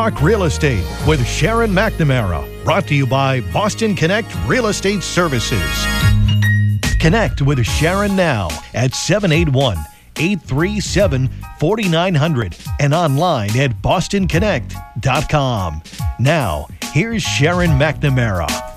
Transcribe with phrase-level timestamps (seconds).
[0.00, 2.64] Talk Real Estate with Sharon McNamara.
[2.64, 5.60] Brought to you by Boston Connect Real Estate Services.
[6.98, 9.76] Connect with Sharon now at 781
[10.16, 11.28] 837
[11.58, 15.82] 4900 and online at bostonconnect.com.
[16.18, 18.69] Now, here's Sharon McNamara.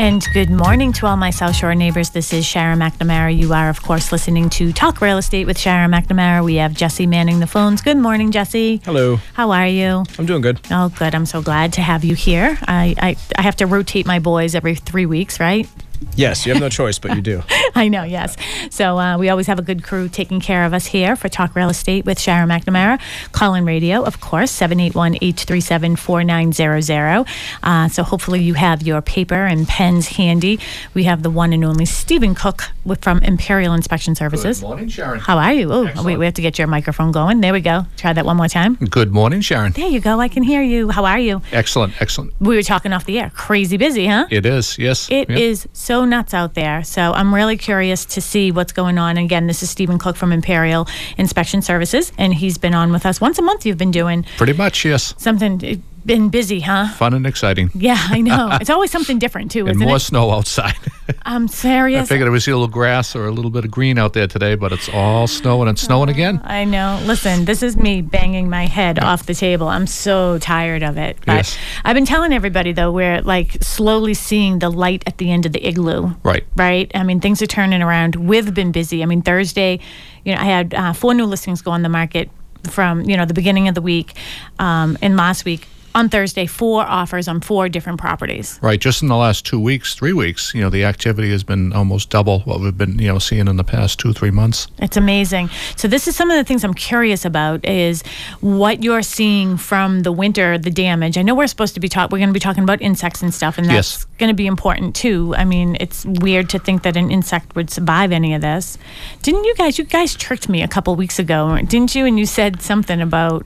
[0.00, 2.08] And good morning to all my South Shore neighbors.
[2.08, 3.36] This is Sharon McNamara.
[3.36, 6.42] You are, of course, listening to Talk Real Estate with Sharon McNamara.
[6.42, 7.82] We have Jesse manning the phones.
[7.82, 8.80] Good morning, Jesse.
[8.86, 9.16] Hello.
[9.34, 10.04] How are you?
[10.18, 10.58] I'm doing good.
[10.70, 11.14] Oh, good.
[11.14, 12.58] I'm so glad to have you here.
[12.62, 15.68] I, I, I have to rotate my boys every three weeks, right?
[16.16, 17.42] Yes, you have no choice, but you do.
[17.74, 18.36] I know, yes.
[18.70, 21.54] So uh, we always have a good crew taking care of us here for Talk
[21.54, 23.00] Real Estate with Sharon McNamara.
[23.32, 27.26] Call in radio, of course, 781 837 4900.
[27.62, 30.58] Uh, So hopefully you have your paper and pens handy.
[30.94, 34.60] We have the one and only Stephen Cook with, from Imperial Inspection Services.
[34.60, 35.20] Good morning, Sharon.
[35.20, 35.72] How are you?
[35.72, 37.40] Oh, wait, we have to get your microphone going.
[37.40, 37.86] There we go.
[37.96, 38.74] Try that one more time.
[38.76, 39.72] Good morning, Sharon.
[39.72, 40.20] There you go.
[40.20, 40.90] I can hear you.
[40.90, 41.42] How are you?
[41.52, 42.32] Excellent, excellent.
[42.40, 43.30] We were talking off the air.
[43.34, 44.26] Crazy busy, huh?
[44.30, 45.08] It is, yes.
[45.10, 45.70] It is Yep.
[45.90, 46.84] So nuts out there.
[46.84, 49.16] So I'm really curious to see what's going on.
[49.16, 50.86] And again, this is Stephen Cook from Imperial
[51.18, 53.66] Inspection Services, and he's been on with us once a month.
[53.66, 55.16] You've been doing Pretty much, yes.
[55.18, 55.82] something.
[56.04, 56.88] Been busy, huh?
[56.94, 57.70] Fun and exciting.
[57.74, 58.48] Yeah, I know.
[58.60, 60.00] it's always something different too, And isn't more it?
[60.00, 60.74] snow outside.
[61.24, 62.02] I'm serious.
[62.02, 64.12] I figured I would see a little grass or a little bit of green out
[64.12, 66.40] there today, but it's all snow and it's snowing again.
[66.44, 67.00] I know.
[67.04, 69.68] Listen, this is me banging my head off the table.
[69.68, 71.18] I'm so tired of it.
[71.26, 71.58] But Yes.
[71.84, 75.52] I've been telling everybody though, we're like slowly seeing the light at the end of
[75.52, 76.12] the igloo.
[76.22, 76.44] Right.
[76.56, 76.90] Right.
[76.94, 78.16] I mean, things are turning around.
[78.16, 79.02] We've been busy.
[79.02, 79.80] I mean, Thursday,
[80.24, 82.30] you know, I had uh, four new listings go on the market
[82.70, 84.12] from you know the beginning of the week,
[84.58, 88.58] um, and last week on Thursday, four offers on four different properties.
[88.62, 91.72] Right, just in the last two weeks, three weeks, you know, the activity has been
[91.72, 94.68] almost double what we've been, you know, seeing in the past two, three months.
[94.78, 95.50] It's amazing.
[95.76, 98.02] So this is some of the things I'm curious about is
[98.40, 101.18] what you're seeing from the winter, the damage.
[101.18, 102.10] I know we're supposed to be talk.
[102.12, 104.04] We're going to be talking about insects and stuff, and that's Yes.
[104.18, 105.34] going to be important too.
[105.36, 108.78] I mean, it's weird to think that an insect would survive any of this.
[109.22, 109.78] Didn't you guys?
[109.78, 112.06] You guys tricked me a couple weeks ago, didn't you?
[112.06, 113.44] And you said something about.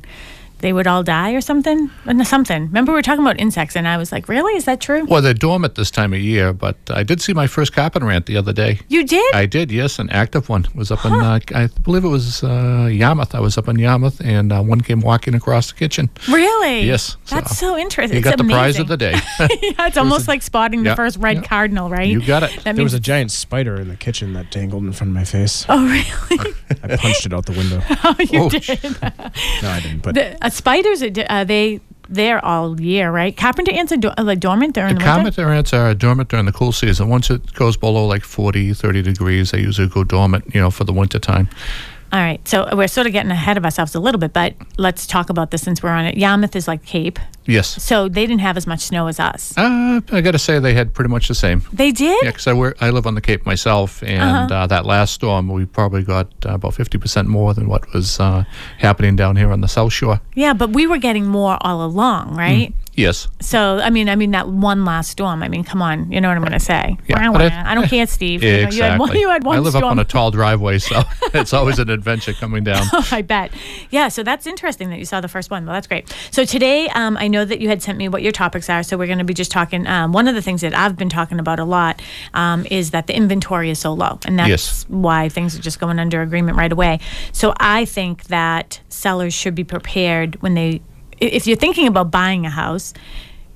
[0.65, 1.91] They would all die or something?
[2.25, 2.63] Something.
[2.69, 4.57] Remember, we were talking about insects, and I was like, "Really?
[4.57, 7.47] Is that true?" Well, they're dormant this time of year, but I did see my
[7.47, 8.81] first carpenter ant the other day.
[8.89, 9.35] You did?
[9.35, 10.65] I did, yes, an active one.
[10.65, 13.35] It was up in, uh, I believe it was uh, Yarmouth.
[13.35, 16.09] I was up in Yarmouth, and uh, one came walking across the kitchen.
[16.31, 16.81] really?
[16.81, 18.17] Yes, That's so so interesting.
[18.17, 19.13] You It's got the prize of the day.
[19.41, 21.43] yeah, it's almost like spotting the first red yeah.
[21.43, 22.09] cardinal, right?
[22.09, 22.53] you got it.
[22.57, 25.15] That There means was a giant spider in the kitchen that dangled in front of
[25.15, 25.67] my face.
[25.69, 26.55] Oh, really?
[26.83, 27.83] I punched it out the window.
[28.05, 28.83] oh, you Oh, did.
[29.63, 30.03] No, I didn't.
[30.03, 33.35] But The, spiders are di- uh, they they're all year, right?
[33.35, 35.15] Carpenter ants are, do- like dormant during The the, winter.
[35.33, 37.09] carpenter ants are dormant during the cool season.
[37.09, 40.85] Once it goes below like 40, 30 degrees, they usually go dormant, you know, for
[40.85, 41.49] the winter time.
[42.13, 45.07] All right, so we're sort of getting ahead of ourselves a little bit, but let's
[45.07, 46.17] talk about this since we're on it.
[46.17, 47.83] Yarmouth is like Cape, Yes.
[47.83, 49.53] so they didn't have as much snow as us.
[49.57, 51.63] Uh, I got to say they had pretty much the same.
[51.73, 52.19] They did.
[52.25, 54.55] Yeah, because I, I live on the Cape myself, and Uh-huh.
[54.55, 58.45] uh that last storm, we probably got uh, about 50% more than what was uh,
[58.79, 60.21] happening down here on the South Shore.
[60.35, 62.73] Yeah, but we were getting more all along, right?
[62.97, 63.27] Yes.
[63.41, 65.43] So I mean, I mean that one last storm.
[65.43, 66.97] I mean, come on, you know what I'm going to say?
[67.09, 67.41] Yeah, but.
[67.53, 68.43] I- I don't care, Steve.
[68.45, 68.79] You, know, Exactly.
[68.79, 69.17] you had one.
[69.17, 69.85] You had one I live storm.
[69.85, 71.03] up on a tall driveway, so
[71.35, 72.87] it's always an adventure coming down.
[73.11, 73.51] I bet.
[73.91, 75.67] Yeah, so that's interesting that you saw the first one.
[75.67, 76.15] Well, that's great.
[76.31, 78.83] So today, um, I know that you had sent me what your topics are.
[78.83, 79.87] So we're going to be just talking.
[79.87, 82.01] Um, one of the things that I've been talking about a lot
[82.33, 84.85] um, is that the inventory is so low, and that's Yes.
[84.89, 87.01] why things are just going under agreement right away.
[87.33, 90.81] So I think that sellers should be prepared when they,
[91.21, 92.95] if you're thinking about buying a house.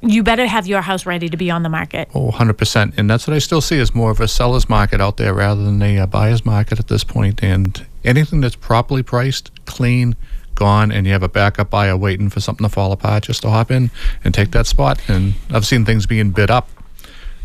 [0.00, 2.09] You better have your house ready to be on the market.
[2.15, 2.94] Oh, 100%.
[2.97, 5.65] And that's what I still see is more of a seller's market out there rather
[5.65, 7.43] than a uh, buyer's market at this point.
[7.43, 10.15] And anything that's properly priced, clean,
[10.59, 13.49] gone, and you have a backup buyer waiting for something to fall apart just to
[13.51, 13.91] hop in
[14.25, 15.01] and take that spot.
[15.09, 16.69] And I've seen things being bid up,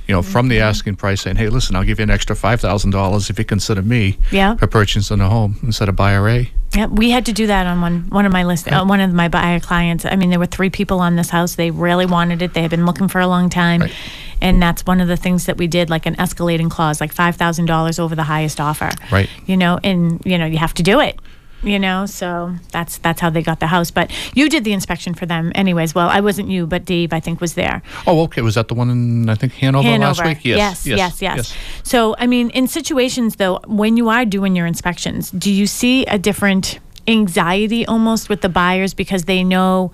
[0.07, 3.29] you know, from the asking price saying, hey, listen, I'll give you an extra $5,000
[3.29, 4.56] if you consider me Yeah.
[4.56, 6.52] for purchasing a home instead of buyer A.
[6.76, 8.67] Yeah, we had to do that on one one of my list.
[8.67, 10.05] Uh, one of my buyer clients.
[10.05, 11.53] I mean, there were three people on this house.
[11.53, 12.55] They really wanted it.
[12.55, 13.91] They had been looking for a long time, Right.
[14.41, 17.35] and that's one of the things that we did, like an escalating clause, like five
[17.35, 18.90] thousand dollars over the highest offer.
[19.11, 19.29] Right.
[19.46, 21.20] You know, and you know you have to do it.
[21.63, 23.89] You know, so that's that's how they got the house.
[23.89, 25.95] But you did the inspection for them, anyways.
[25.95, 27.81] Well, I wasn't you, but Dave, I think, was there.
[28.05, 28.41] Oh, okay.
[28.41, 30.35] Was that the one in, I think, Hanover, last Hanover.
[30.35, 30.43] week?
[30.43, 35.31] Yes, yes, yes, So, I mean, in situations though, when you are doing your inspections,
[35.31, 39.91] do you see a different anxiety almost with the buyers because they know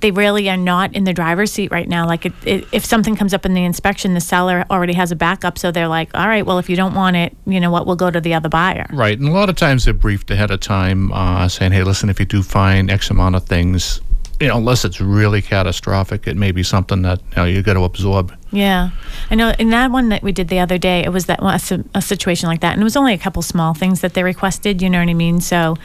[0.00, 2.06] they really are not in the driver's seat right now?
[2.06, 5.16] Like, it, it, if something comes up in the inspection, the seller already has a
[5.16, 7.86] backup, so they're like, "All right, well, if you don't want it, you know what?
[7.86, 10.50] We'll go to the other buyer." Right, and a lot of times they're briefed ahead
[10.50, 14.00] of time, uh, saying, "Hey, listen, if you do find X amount of things,
[14.40, 17.74] you know, unless it's really catastrophic, it may be something that you know you got
[17.74, 18.34] to absorb.
[18.50, 18.90] Yeah,
[19.30, 19.52] I know.
[19.58, 22.48] In that one that we did the other day, it was that a, a situation
[22.48, 24.80] like that, and it was only a couple small things that they requested.
[24.80, 25.42] You know what I mean?
[25.42, 25.76] So,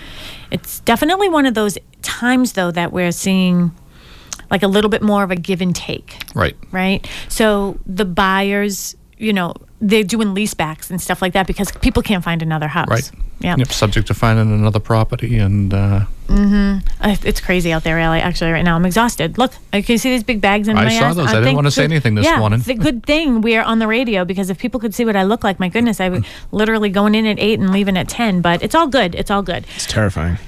[0.52, 3.76] it's definitely one of those times though that we're seeing
[4.52, 6.56] like a little bit more of a give and take, Right.
[6.72, 7.08] right?
[7.30, 12.24] So the buyers, you know, they're doing leasebacks and stuff like that because people can't
[12.24, 12.88] find another house.
[12.90, 13.12] Right.
[13.46, 13.56] Yeah.
[13.58, 13.72] Yep.
[13.72, 16.80] Subject to finding another property, and uh, Uh,
[17.24, 18.20] It's crazy out there, really.
[18.20, 19.38] Actually, right now I'm exhausted.
[19.38, 21.16] Look, I can see these big bags in I my saw ass.
[21.16, 21.28] those.
[21.28, 22.60] I didn't think wanna say anything this yeah, morning.
[22.60, 25.16] It's a good thing we are on the radio because if people could see what
[25.16, 28.08] I look like, my goodness, I would literally going in at eight and leaving at
[28.10, 28.42] ten.
[28.42, 29.14] But it's all good.
[29.16, 29.66] It's all good.
[29.76, 30.38] It's terrifying.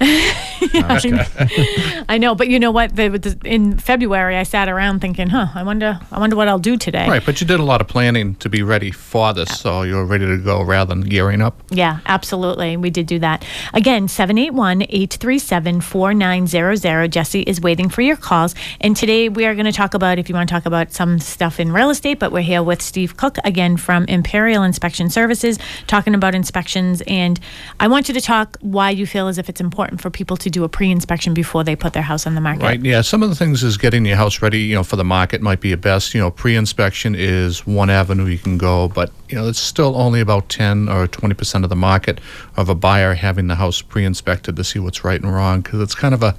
[2.08, 2.96] I know, but you know what?
[2.96, 6.58] The, the, in February, I sat around thinking, "Huh, I wonder, I wonder what I'll
[6.58, 7.24] do today." right.
[7.24, 10.26] But you did a lot of planning to be ready for this, so you're ready
[10.26, 11.62] to go rather than gearing up.
[11.70, 12.76] Yeah, absolutely.
[12.76, 13.44] We did do that.
[13.74, 17.12] Again, 781 837 4900.
[17.12, 18.54] Jesse is waiting for your calls.
[18.80, 21.18] And today we are going to talk about, if you want to talk about some
[21.18, 25.58] stuff in real estate, but we're here with Steve Cook again from Imperial Inspection Services,
[25.86, 27.02] talking about inspections.
[27.06, 27.38] And
[27.80, 30.50] I want you to talk why you feel as if it's important for people to
[30.50, 32.62] do a pre inspection before they put their house on the market.
[32.62, 32.84] Right.
[32.84, 33.00] Yeah.
[33.00, 34.60] Some of the things is getting your house ready.
[34.60, 36.14] You know, for the market might be a best.
[36.14, 40.20] You know, pre-inspection is one avenue you can go, but you know, it's still only
[40.20, 42.20] about ten or twenty percent of the market
[42.56, 45.94] of a buyer having the house pre-inspected to see what's right and wrong because it's
[45.94, 46.34] kind of a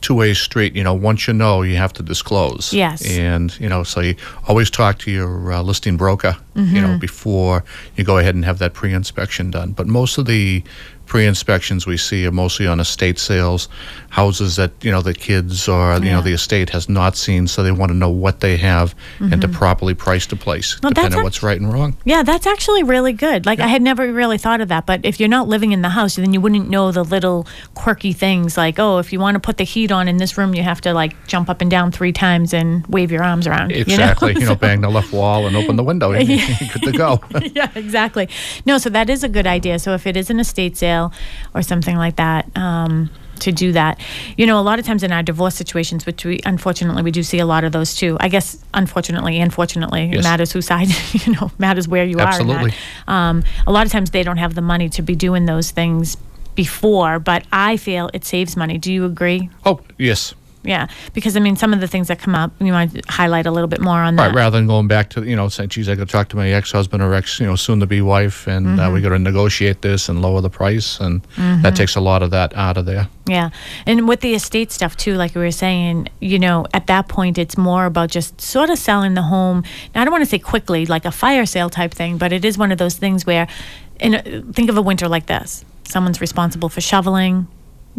[0.00, 0.74] two-way street.
[0.76, 2.72] You know, once you know, you have to disclose.
[2.72, 3.06] Yes.
[3.08, 4.14] And you know, so you
[4.46, 6.36] always talk to your uh, listing broker.
[6.54, 6.74] You Mm-hmm.
[6.92, 7.62] know, before
[7.94, 9.70] you go ahead and have that pre-inspection done.
[9.72, 10.64] But most of the
[11.06, 13.68] pre-inspections we see are mostly on estate sales,
[14.10, 16.16] houses that you know the kids or you Yeah.
[16.16, 19.40] know the estate has not seen, so they want to know what they have and
[19.42, 20.86] to properly price the place, Mm-hmm.
[20.86, 21.96] Well, that's depending on what's right and wrong.
[22.04, 23.44] Yeah, that's actually really good.
[23.46, 25.90] Like I had never really thought of that, but if you're not living in the
[25.90, 29.40] house, then you wouldn't know the little quirky things like, oh, if you want to
[29.40, 31.92] put the heat on in this room, you have to like jump up and down
[31.92, 33.70] three times and wave your arms around.
[33.70, 33.80] you know?
[33.82, 36.38] Exactly, you know, So- bang the left wall and open the window, and you're
[36.72, 37.20] good to go.
[37.54, 38.28] yeah, exactly.
[38.64, 39.78] No, so that is a good idea.
[39.78, 41.12] So if it is an estate sale
[41.54, 44.00] or something like that, um, to do that,
[44.36, 47.22] you know, a lot of times in our divorce situations, which we unfortunately we do
[47.22, 48.16] see a lot of those too.
[48.20, 50.24] I guess unfortunately and fortunately, it Yes.
[50.24, 52.72] matters whose side you know matters where you Absolutely.
[53.06, 53.28] are.
[53.30, 56.16] Um, a lot of times they don't have the money to be doing those things
[56.54, 58.78] before, but I feel it saves money.
[58.78, 59.48] Do you agree?
[59.64, 60.34] oh, yes.
[60.64, 63.50] Yeah, because I mean, some of the things that come up, you to highlight a
[63.50, 64.26] little bit more on that.
[64.26, 66.36] Right, rather than going back to you know saying, "Geez, I got to talk to
[66.36, 68.80] my ex-husband or ex, you know, soon-to-be wife, and Mm-hmm.
[68.80, 72.22] uh, we got to negotiate this and lower the price," and that takes a lot
[72.22, 73.08] of that out of there.
[73.26, 73.50] Yeah.
[73.86, 77.38] And with the estate stuff too, like we were saying, you know, at that point
[77.38, 79.62] it's more about just sort of selling the home.
[79.94, 82.44] Now, I don't want to say quickly, like a fire sale type thing, but it
[82.44, 83.46] is one of those things where
[84.00, 84.22] in a,
[84.52, 85.64] think of a winter like this.
[85.84, 87.46] Someone's responsible for shoveling,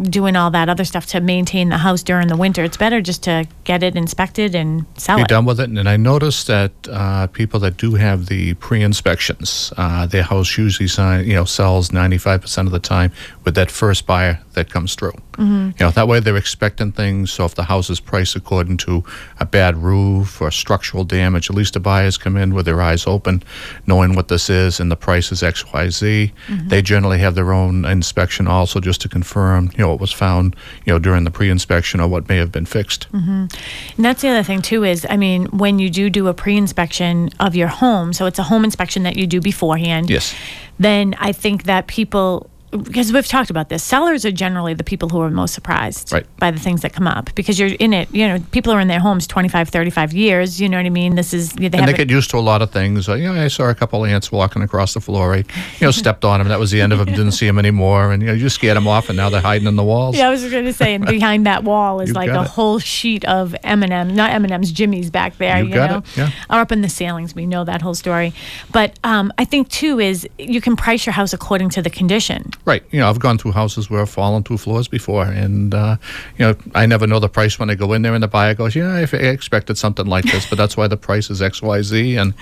[0.02, 2.64] doing all that other stuff to maintain the house during the winter.
[2.64, 5.20] It's better just to get it inspected and sell it.
[5.20, 5.28] be it.
[5.28, 5.68] done with it.
[5.68, 10.88] And I noticed that uh, people that do have the pre-inspections, uh, their house usually
[10.88, 13.12] sign, you know sells 95% of the time
[13.44, 15.12] with that first buyer that comes through.
[15.32, 15.70] Mm-hmm.
[15.78, 17.30] You know that way they're expecting things.
[17.32, 19.04] So if the house is priced according to
[19.38, 23.06] a bad roof or structural damage, at least the buyers come in with their eyes
[23.06, 23.42] open,
[23.86, 26.32] knowing what this is and the price is X Y Z.
[26.48, 26.68] Mm-hmm.
[26.68, 30.56] They generally have their own inspection also just to confirm you know what was found
[30.86, 33.10] you know during the pre-inspection or what may have been fixed.
[33.12, 33.46] Mm-hmm.
[33.96, 37.30] And that's the other thing too is, I mean, when you do do a pre-inspection
[37.40, 40.10] of your home, so it's a home inspection that you do beforehand.
[40.10, 40.34] Yes.
[40.78, 45.08] Then I think that people, because we've talked about this, sellers are generally the people
[45.08, 46.26] who are most surprised Right.
[46.38, 48.08] by the things that come up because you're in it.
[48.14, 50.60] You know, people are in their homes 25, 35 years.
[50.60, 51.14] You know what I mean?
[51.16, 53.08] This is they and they get used to a lot of things.
[53.08, 55.34] Uh, you know, I saw a couple of ants walking across the floor.
[55.34, 55.44] I, you
[55.82, 56.48] know, stepped on them.
[56.48, 57.06] That was the end of them.
[57.14, 58.12] Didn't see them anymore.
[58.12, 60.16] And you know, you just scared them off, and now they're hiding in the walls.
[60.16, 62.46] Yeah, I was going to say, and behind that wall is like a it.
[62.46, 65.58] whole sheet of M and M, not M and M's, Jimmy's back there.
[65.58, 66.30] You You, got know, it, yeah.
[66.48, 67.34] or up in the ceilings.
[67.34, 68.32] We know that whole story.
[68.72, 72.50] But um, I think too is you can price your house according to the condition.
[72.66, 72.84] Right.
[72.90, 75.96] You know, I've gone through houses where I've fallen through floors before, and uh,
[76.38, 78.54] you know, I never know the price when I go in there, and the buyer
[78.54, 81.82] goes, "Yeah, I expected something like this, but that's why the price is X, Y,
[81.82, 82.34] Z," and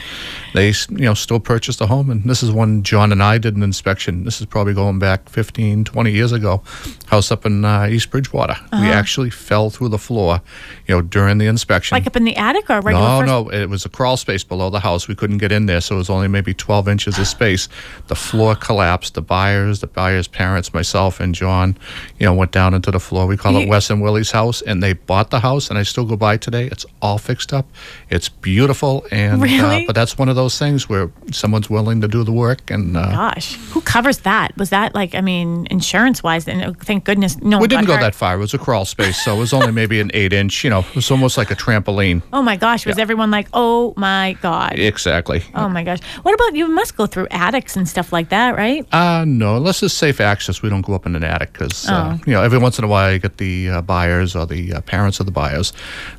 [0.54, 2.10] they, you know, still purchased the home.
[2.10, 4.24] And this is when John and I did an inspection.
[4.24, 6.62] This is probably going back 15, 20 years ago.
[7.06, 8.56] House up in uh, East Bridgewater.
[8.72, 10.42] We actually fell through the floor,
[10.86, 11.94] you know, during the inspection.
[11.94, 13.28] Like up in the attic or regular No, first?
[13.28, 15.06] no, it was a crawl space below the house.
[15.08, 17.68] We couldn't get in there, so it was only maybe 12 inches of space.
[18.08, 19.14] The floor collapsed.
[19.14, 21.76] The buyers, the buyer buyer's parents, myself and John,
[22.18, 23.26] you know, went down into the floor.
[23.26, 25.82] We call it You- Wes and Willie's house, and they bought the house, and I
[25.82, 26.64] still go by today.
[26.72, 27.66] It's all fixed up.
[28.08, 29.84] It's beautiful, and Really?
[29.84, 32.96] uh, but that's one of those things where someone's willing to do the work, and
[32.96, 34.56] uh, Gosh, who covers that?
[34.56, 36.48] Was that like, I mean, insurance wise?
[36.48, 37.58] And uh, thank goodness, no.
[37.58, 38.00] we didn't go hurt.
[38.00, 38.36] that far.
[38.36, 40.64] It was a crawl space, so it was only maybe an eight inch.
[40.64, 42.22] You know, it was almost like a trampoline.
[42.32, 43.02] Oh my gosh, was Yeah.
[43.02, 44.78] everyone like, oh my god?
[44.78, 45.42] Exactly.
[45.54, 46.00] Oh my gosh.
[46.22, 46.66] What about you?
[46.68, 48.86] Must go through attics and stuff like that, right?
[48.94, 51.92] Uh, no, unless it's safe access, we don't go up in an attic because, uh,
[52.14, 52.20] Oh.
[52.26, 54.80] you know, every once in a while you get the uh, buyers or the uh,
[54.80, 55.72] parents of the buyers.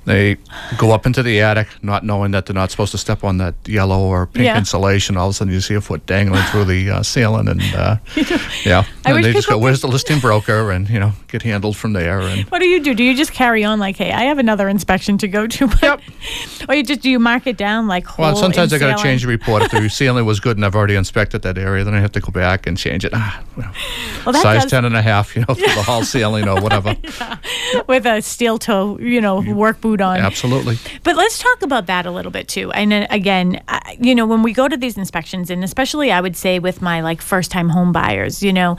[0.06, 0.38] They
[0.78, 3.56] go up into the attic not knowing that they're not supposed to step on that
[3.66, 4.58] yellow or pink Yeah.
[4.58, 5.18] insulation.
[5.18, 7.96] All of a sudden you see a foot dangling through the uh, ceiling and, uh,
[8.66, 8.84] yeah.
[9.06, 10.72] I and they just go, where's the listing broker?
[10.72, 12.20] And, you know, get handled from there.
[12.22, 12.94] And What do you do?
[12.94, 15.68] Do you just carry on like, hey, I have another inspection to go to?
[15.70, 16.02] But, Yep.
[16.68, 19.22] Or you just do you mark it down like Well, sometimes I got to change
[19.22, 19.64] the report.
[19.64, 22.20] If the ceiling was good and I've already inspected that area, then I have to
[22.20, 23.12] go back and change it.
[23.16, 23.69] Ah, well,
[24.26, 26.96] Well, size does- 10 and a half, you know, through the hall ceiling or whatever.
[27.88, 30.20] with a steel toe, you know, work boot on.
[30.20, 30.78] Absolutely.
[31.04, 32.72] But let's talk about that a little bit too.
[32.72, 36.36] And again, I- you know, when we go to these inspections, and especially I would
[36.36, 38.78] say with my like first time home buyers, you know,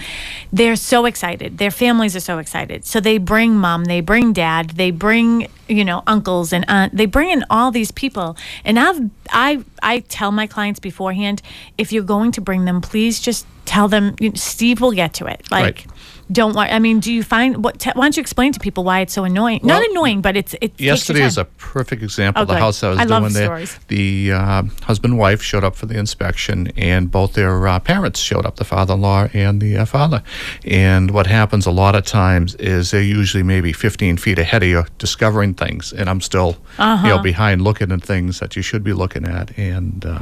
[0.52, 1.58] they're so excited.
[1.58, 2.84] Their families are so excited.
[2.84, 6.96] So they bring mom, they bring dad, they bring you know uncles and aunt.
[6.96, 11.42] They bring in all these people, and I've I I tell my clients beforehand,
[11.78, 14.14] if you're going to bring them, please just tell them.
[14.20, 15.50] You know, Steve will get to it.
[15.50, 15.64] Like.
[15.64, 15.86] Right.
[16.32, 16.72] Don't want.
[16.72, 17.78] I mean, do you find what?
[17.80, 19.60] T- why don't you explain to people why it's so annoying?
[19.64, 20.78] Not annoying, but it's it.
[20.80, 22.60] Yesterday is a perfect example Oh, the good.
[22.60, 23.64] house I was I love doing there.
[23.88, 28.20] The uh, husband and wife showed up for the inspection, and both their uh, parents
[28.20, 30.22] showed up, the father-in-law and the uh, father.
[30.64, 34.68] And what happens a lot of times is they're usually maybe 15 feet ahead of
[34.68, 37.08] you, discovering things, and I'm still, you Uh-huh.
[37.08, 39.56] know, behind looking at things that you should be looking at.
[39.58, 40.20] And uh,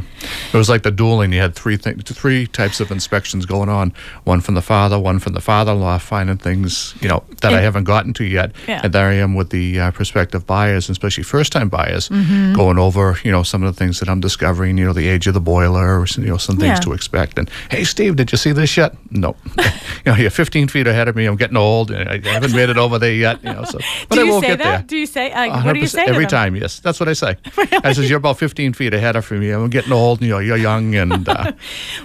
[0.52, 1.32] it was like the dueling.
[1.32, 3.92] You had three things, three types of inspections going on:
[4.24, 7.84] one from the father, one from the father-in-law, finding things, you know, that I haven't
[7.84, 8.52] gotten to yet.
[8.66, 8.80] Yeah.
[8.84, 12.54] And there I am with the uh, prospective buyers, and especially first-time buyers, Mm-hmm.
[12.54, 14.78] going over, you know, some of the things that I'm discovering.
[14.78, 16.80] You know, the age of the boiler, or, you know, some things Yeah.
[16.80, 17.38] to expect.
[17.38, 18.94] And hey, Steve, did you see this yet?
[19.10, 19.36] No.
[19.58, 19.64] you
[20.12, 21.26] know, you're 15 feet ahead of me.
[21.26, 21.90] I'm getting old.
[21.90, 23.42] and I haven't made it over there yet.
[23.44, 23.78] You know, so
[24.08, 24.64] but do I say get that?
[24.64, 24.82] there.
[24.86, 26.56] Do you say like, what do you 100% say every time?
[26.56, 27.36] Yes, that's what I say.
[27.84, 29.50] I says you're about 15 feet ahead of me.
[29.50, 30.22] I'm getting old.
[30.22, 31.52] You know, you're young, and uh,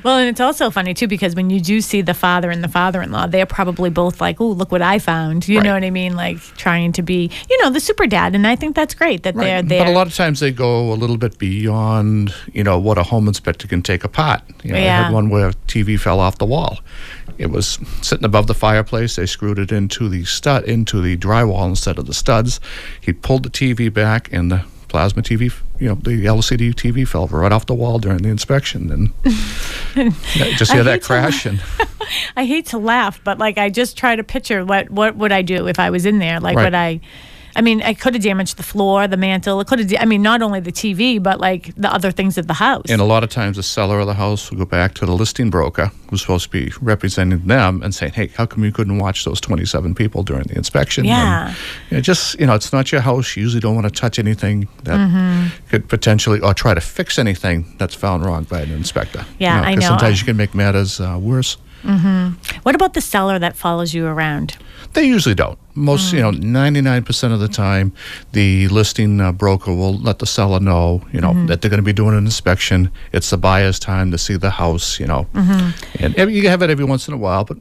[0.04, 2.68] Well, and it's also funny too because when you do see the father and the
[2.68, 6.16] father-in-law, they're probably both like, "Oh, look what I found." You know what I mean?
[6.16, 9.36] Like trying to be, you know, the super dad, and I think that's great that
[9.36, 9.68] they're Right.
[9.68, 9.86] there.
[9.86, 13.04] But a lot of times they go a little bit beyond, you know, what a
[13.04, 14.42] home inspector can take apart.
[14.64, 16.80] You know, I had one where TV fell off the wall.
[17.38, 19.16] It was sitting above the fireplace.
[19.16, 22.60] They screwed it into the stud into the drywall instead of the studs.
[23.02, 25.52] He pulled the TV back, and the plasma TV,
[25.84, 29.12] you know, the LCD TV fell right off the wall during the inspection, and
[29.98, 31.46] Yeah, just hear that crash.
[31.46, 31.62] And
[32.38, 35.42] I hate to laugh, but like I just try to picture what what would I
[35.42, 36.40] do if I was in there?
[36.40, 36.64] Like Right.
[36.64, 37.02] would I?
[37.56, 39.60] I mean, I could have damaged the floor, the mantle.
[39.62, 39.94] It could have.
[40.00, 42.86] I mean, not only the TV, but like the other things of the house.
[42.90, 45.12] And a lot of times, the seller of the house will go back to the
[45.12, 48.98] listing broker, who's supposed to be representing them, and saying, "Hey, how come you couldn't
[48.98, 51.48] watch those 27 people during the inspection?" Yeah.
[51.50, 51.56] And,
[51.92, 53.36] you know, just you know, it's not your house.
[53.36, 55.48] You usually don't want to touch anything that Mm-hmm.
[55.70, 59.26] could potentially or try to fix anything that's found wrong by an inspector.
[59.40, 59.88] Yeah, I 'cause know.
[59.90, 61.58] Sometimes you can make matters uh, worse.
[62.64, 64.56] what about the seller that follows you around?
[64.94, 65.58] They usually don't.
[65.76, 66.44] Most, you know, Mm.
[66.44, 67.92] 99% of the time,
[68.32, 71.48] the listing uh, broker will let the seller know, you know, Mm-hmm.
[71.48, 72.92] that they're going to be doing an inspection.
[73.12, 75.26] It's the buyer's time to see the house, you know.
[75.34, 76.04] Mm-hmm.
[76.04, 77.58] And every- you have it every once in a while, but,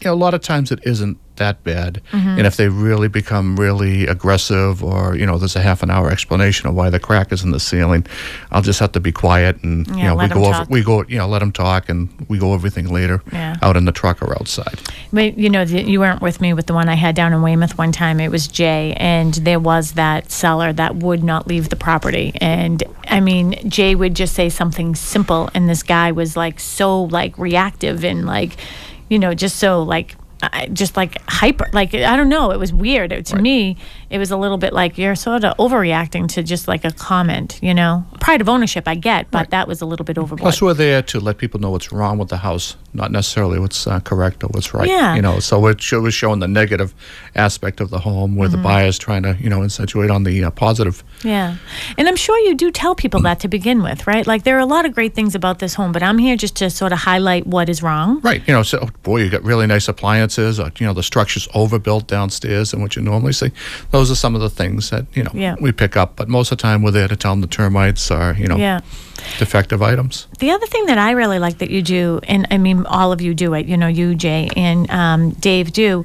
[0.00, 2.00] you know, a lot of times it isn't that bad.
[2.12, 2.28] Mm-hmm.
[2.28, 6.10] And if they really become really aggressive or, you know, there's a half an hour
[6.10, 8.06] explanation of why the crack is in the ceiling,
[8.50, 11.18] I'll just have to be quiet and, you know, we go over, we go, you
[11.18, 13.56] know, let them talk and we go everything later Yeah.
[13.60, 14.80] out in the truck or outside.
[15.12, 17.42] But you know, the, you weren't with me with the one I had down in
[17.42, 18.18] Weymouth one time.
[18.18, 22.32] It was Jay, and there was that seller that would not leave the property.
[22.40, 27.04] And I mean, Jay would just say something simple, and this guy was like so
[27.04, 28.56] like reactive and like,
[29.08, 30.16] you know, just so like.
[30.42, 32.50] I- Just like hyper, like I don't know.
[32.50, 33.10] It was weird.
[33.12, 33.76] It, to me,
[34.10, 37.58] it was a little bit like you're sort of overreacting to just like a comment,
[37.62, 38.04] you know.
[38.20, 40.40] Pride of ownership, I get, but that was a little bit overboard.
[40.42, 43.86] Plus, we're there to let people know what's wrong with the house, not necessarily what's
[43.86, 44.88] uh, correct or what's right.
[44.88, 45.14] Yeah.
[45.14, 46.94] You know, so we're, showing the negative
[47.34, 50.50] aspect of the home, where the buyer's trying to, you know, accentuate on the uh,
[50.50, 51.02] positive.
[51.24, 51.56] Yeah.
[51.96, 54.26] And I'm sure you do tell people that to begin with, right?
[54.26, 56.56] Like there are a lot of great things about this home, but I'm here just
[56.56, 58.20] to sort of highlight what is wrong.
[58.20, 58.42] Right.
[58.46, 61.48] You know, so boy, you got really nice appliances is, or, you know, the structure's
[61.54, 63.50] overbuilt downstairs than what you normally see.
[63.90, 65.54] Those are some of the things that, you know, Yeah.
[65.60, 66.16] we pick up.
[66.16, 68.56] But most of the time, we're there to tell them the termites are, you know,
[68.56, 68.80] Yeah.
[69.38, 70.26] defective items.
[70.38, 73.20] The other thing that I really like that you do, and I mean, all of
[73.20, 76.04] you do it, you know, you, Jay, and um, Dave do,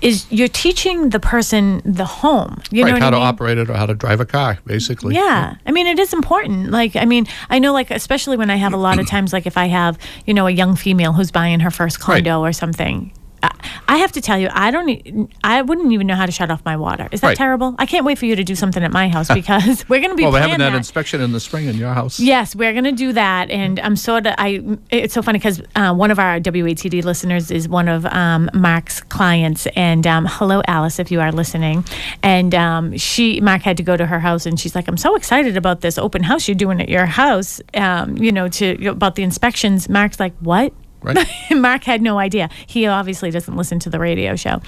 [0.00, 2.60] is you're teaching the person the home.
[2.70, 4.58] You know right, what how I to operate it or how to drive a car,
[4.66, 5.14] basically.
[5.14, 5.54] Yeah.
[5.66, 6.70] I mean, it is important.
[6.70, 9.46] Like, I mean, I know, like, especially when I have a lot of times, like,
[9.46, 12.24] if I have, you know, a young female who's buying her first Right.
[12.24, 13.12] condo or something.
[13.42, 13.50] I-
[13.88, 15.28] I have to tell you, I don't.
[15.42, 17.08] I wouldn't even know how to shut off my water.
[17.10, 17.36] Is that Right.
[17.36, 17.74] terrible?
[17.76, 20.16] I can't wait for you to do something at my house because we're going to
[20.16, 20.22] be.
[20.22, 20.76] Well, we're having that, that.
[20.76, 22.20] inspection in the spring in your house.
[22.20, 24.34] Yes, we're going to do that, and I'm sort of.
[24.38, 24.62] I.
[24.90, 29.00] It's so funny because uh, one of our WATD listeners is one of um, Mark's
[29.00, 31.84] clients, and um, hello, Alice, if you are listening.
[32.22, 35.16] And um, she, Mark, had to go to her house, and she's like, "I'm so
[35.16, 37.60] excited about this open house you're doing at your house.
[37.74, 41.18] Um, you know, to about the inspections." Mark's like, "What?" Right.
[41.50, 42.48] Mark had no idea.
[42.66, 44.60] He obviously doesn't listen to the radio show.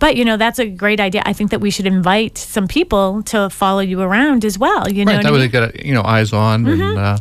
[0.00, 1.22] But, you know, that's a great idea.
[1.24, 4.88] I think that we should invite some people to follow you around as well.
[4.90, 6.80] You know, Right, what that way they get, you know, eyes on Mm-hmm.
[6.82, 7.18] and, uh,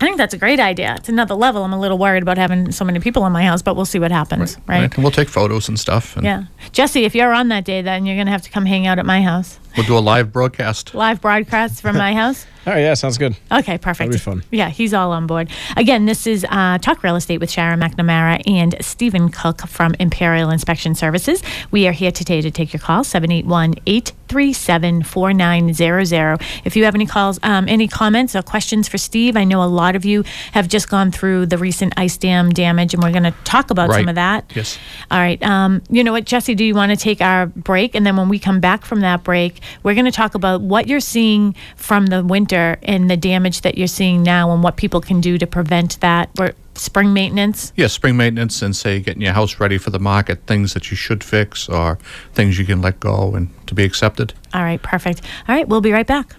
[0.00, 0.96] I think that's a great idea.
[0.98, 1.62] It's another level.
[1.62, 4.00] I'm a little worried about having so many people in my house, but we'll see
[4.00, 4.92] what happens, right?
[4.92, 6.16] And we'll take photos and stuff.
[6.16, 6.44] And Yeah.
[6.72, 8.98] Jesse, if you're on that day, then you're going to have to come hang out
[8.98, 9.60] at my house.
[9.76, 10.94] We'll do a live broadcast.
[10.94, 12.46] Live broadcasts from my house.
[12.64, 13.36] Oh yeah, sounds good.
[13.50, 14.12] Okay, perfect.
[14.12, 14.44] That'll be fun.
[14.52, 15.50] Yeah, he's all on board.
[15.76, 20.48] Again, this is uh, Talk Real Estate with Sharon McNamara and Stephen Cook from Imperial
[20.48, 21.42] Inspection Services.
[21.72, 26.40] We are here today to take your call, 781 837 4900.
[26.64, 29.66] If you have any calls, um, any comments or questions for Steve, I know a
[29.66, 33.24] lot of you have just gone through the recent ice dam damage, and we're going
[33.24, 34.52] to talk about some of that.
[34.54, 34.78] Yes.
[35.10, 35.42] All right.
[35.42, 37.96] Um, you know what, Jesse, do you want to take our break?
[37.96, 40.86] And then when we come back from that break, we're going to talk about what
[40.86, 45.00] you're seeing from the winter and the damage that you're seeing now and what people
[45.00, 46.30] can do to prevent that.
[46.38, 47.72] Or spring maintenance.
[47.76, 50.96] Yeah, spring maintenance and say getting your house ready for the market, things that you
[50.96, 51.98] should fix or
[52.34, 54.34] things you can let go and to be accepted.
[54.54, 55.22] All right, perfect.
[55.48, 56.34] All right, we'll be right back.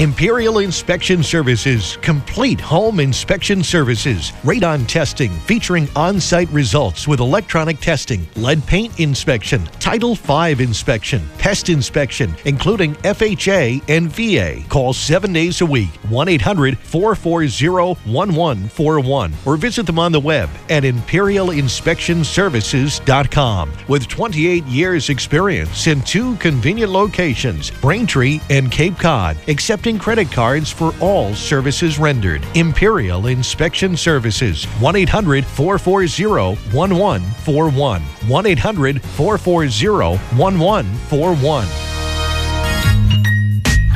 [0.00, 7.80] Imperial Inspection Services, complete home inspection services, radon testing featuring on site results with electronic
[7.80, 14.66] testing, lead paint inspection, Title V inspection, pest inspection, including FHA and VA.
[14.70, 20.48] Call seven days a week, 1 800 440 1141, or visit them on the web
[20.70, 23.72] at imperialinspectionservices.com.
[23.86, 30.70] With 28 years' experience in two convenient locations, Braintree and Cape Cod, accepting credit cards
[30.70, 32.46] for all services rendered.
[32.54, 38.02] Imperial Inspection Services, 1 800 440 1141.
[38.02, 41.66] 1 800 440 1141.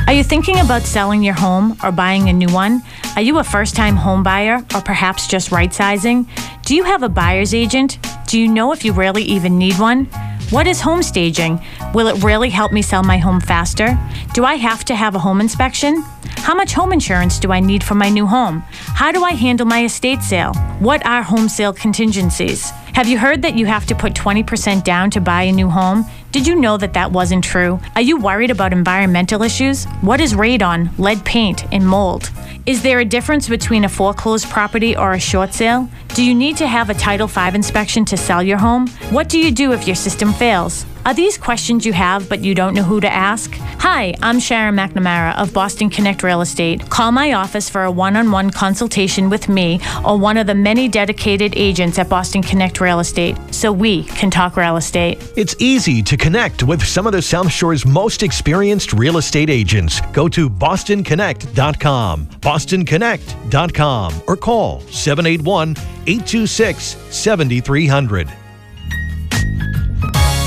[0.07, 2.83] Are you thinking about selling your home or buying a new one?
[3.15, 6.27] Are you a first time home buyer or perhaps just right sizing?
[6.63, 7.97] Do you have a buyer's agent?
[8.27, 10.07] Do you know if you really even need one?
[10.51, 11.59] What is home staging?
[11.95, 13.97] Will it really help me sell my home faster?
[14.35, 16.03] Do I have to have a home inspection?
[16.37, 18.59] How much home insurance do I need for my new home?
[18.69, 20.53] How do I handle my estate sale?
[20.79, 22.69] What are home sale contingencies?
[22.93, 26.05] Have you heard that you have to put 20% down to buy a new home?
[26.31, 27.79] Did you know that that wasn't true?
[27.95, 29.85] Are you worried about environmental issues?
[30.01, 32.29] What is radon, lead paint, and mold?
[32.67, 35.89] Is there a difference between a foreclosed property or a short sale?
[36.15, 38.87] Do you need to have a Title V inspection to sell your home?
[39.09, 40.85] What do you do if your system fails?
[41.05, 43.53] Are these questions you have but you don't know who to ask?
[43.79, 46.89] Hi, I'm Sharon McNamara of Boston Connect Real Estate.
[46.89, 50.55] Call my office for a one on one consultation with me or one of the
[50.55, 55.19] many dedicated agents at Boston Connect Real Estate so we can talk real estate.
[55.35, 60.01] It's easy to connect with some of the South Shore's most experienced real estate agents.
[60.13, 65.75] Go to bostonconnect.com, bostonconnect.com, or call 781
[66.07, 68.27] 826 7300.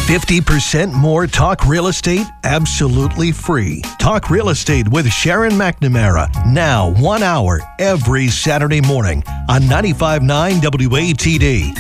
[0.08, 3.82] 50% more Talk Real Estate absolutely free.
[3.98, 6.30] Talk Real Estate with Sharon McNamara.
[6.46, 11.74] Now, one hour every Saturday morning on 95.9 WATD.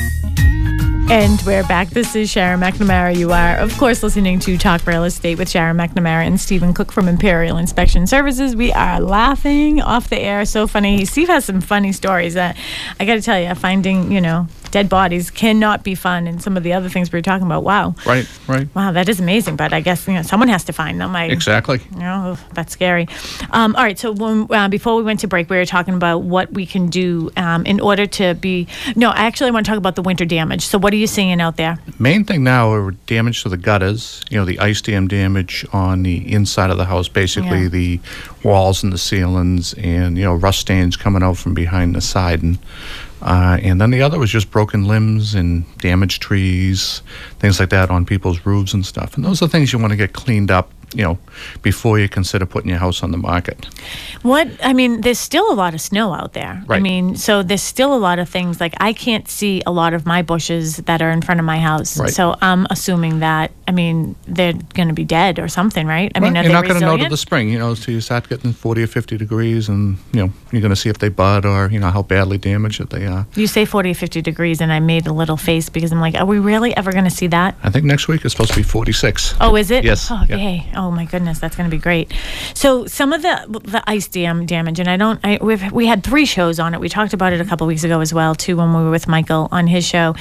[1.10, 1.88] And we're back.
[1.88, 3.16] This is Sharon McNamara.
[3.16, 6.92] You are, of course, listening to Talk Real Estate with Sharon McNamara and Stephen Cook
[6.92, 8.54] from Imperial Inspection Services.
[8.54, 10.44] We are laughing off the air.
[10.44, 11.06] So funny.
[11.06, 12.58] Steve has some funny stories that
[13.00, 16.26] I got to tell you, finding, you know, dead bodies cannot be fun.
[16.26, 17.64] And some of the other things we were talking about.
[17.64, 17.94] Wow.
[18.06, 18.68] Right, right.
[18.74, 19.56] Wow, that is amazing.
[19.56, 21.14] But I guess, you know, someone has to find them.
[21.14, 21.80] I, Exactly.
[22.00, 23.08] Oh, that's scary.
[23.50, 23.98] Um, all right.
[23.98, 26.88] So when, uh, before we went to break, we were talking about what we can
[26.88, 28.66] do um, in order to be.
[28.96, 30.66] No, actually, I want to talk about the winter damage.
[30.66, 31.78] So what are you seeing out there?
[31.98, 36.02] Main thing now are damage to the gutters, you know, the ice dam damage on
[36.02, 37.68] the inside of the house, basically Yeah.
[37.68, 38.00] the
[38.42, 42.58] walls and the ceilings, and, you know, rust stains coming out from behind the siding.
[43.20, 47.02] Uh, and then the other was just broken limbs and damaged trees,
[47.38, 49.16] things like that on people's roofs and stuff.
[49.16, 51.18] And those are things you want to get cleaned up, you know,
[51.62, 53.66] before you consider putting your house on the market.
[54.22, 56.62] What I mean, there's still a lot of snow out there.
[56.68, 59.92] I mean, so there's still a lot of things like I can't see a lot
[59.94, 61.98] of my bushes that are in front of my house.
[61.98, 62.10] Right.
[62.10, 66.10] So I'm assuming that I mean they're going to be dead or something, right?
[66.14, 67.94] I mean, Right, are you're not going to know till the spring, you know, until
[67.94, 70.98] you start getting 40 or 50 degrees, and you know you're going to see if
[70.98, 73.26] they bud or you know how badly damaged that they are.
[73.34, 76.14] You say 40 or 50 degrees, and I made a little face because I'm like,
[76.14, 77.56] are we really ever going to see that?
[77.62, 79.34] I think next week is supposed to be 46.
[79.40, 79.84] Oh, is it?
[79.84, 80.36] Yes, Oh, yeah.
[80.36, 80.66] yay.
[80.78, 82.14] Oh my goodness, that's going to be great.
[82.54, 85.18] So some of the the ice dam damage, and I don't.
[85.24, 86.78] I we've we had three shows on it.
[86.78, 89.08] We talked about it a couple weeks ago as well too when we were with
[89.08, 90.14] Michael on his show.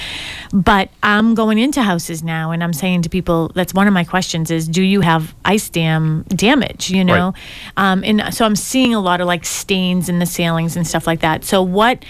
[0.52, 4.04] But I'm going into houses now, and I'm saying to people, that's one of my
[4.04, 6.90] questions: is do you have ice dam damage?
[6.90, 7.36] You know,
[7.78, 11.06] um, and so I'm seeing a lot of like stains in the ceilings and stuff
[11.06, 11.46] like that.
[11.46, 12.04] So what?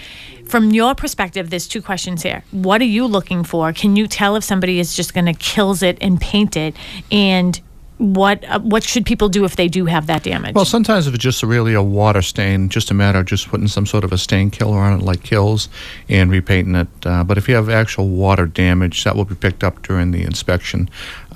[0.46, 2.42] From your perspective, there's two questions here.
[2.52, 3.70] What are you looking for?
[3.74, 6.74] Can you tell if somebody is just going to Kilz it and paint it?
[7.12, 7.60] And
[7.98, 10.54] what uh, what should people do if they do have that damage?
[10.54, 13.68] Well, sometimes if it's just really a water stain, just a matter of just putting
[13.68, 15.68] some sort of a stain killer on it, like Kilz,
[16.08, 16.88] and repainting it.
[17.04, 20.22] Uh, but if you have actual water damage, that will be picked up during the
[20.22, 20.88] inspection.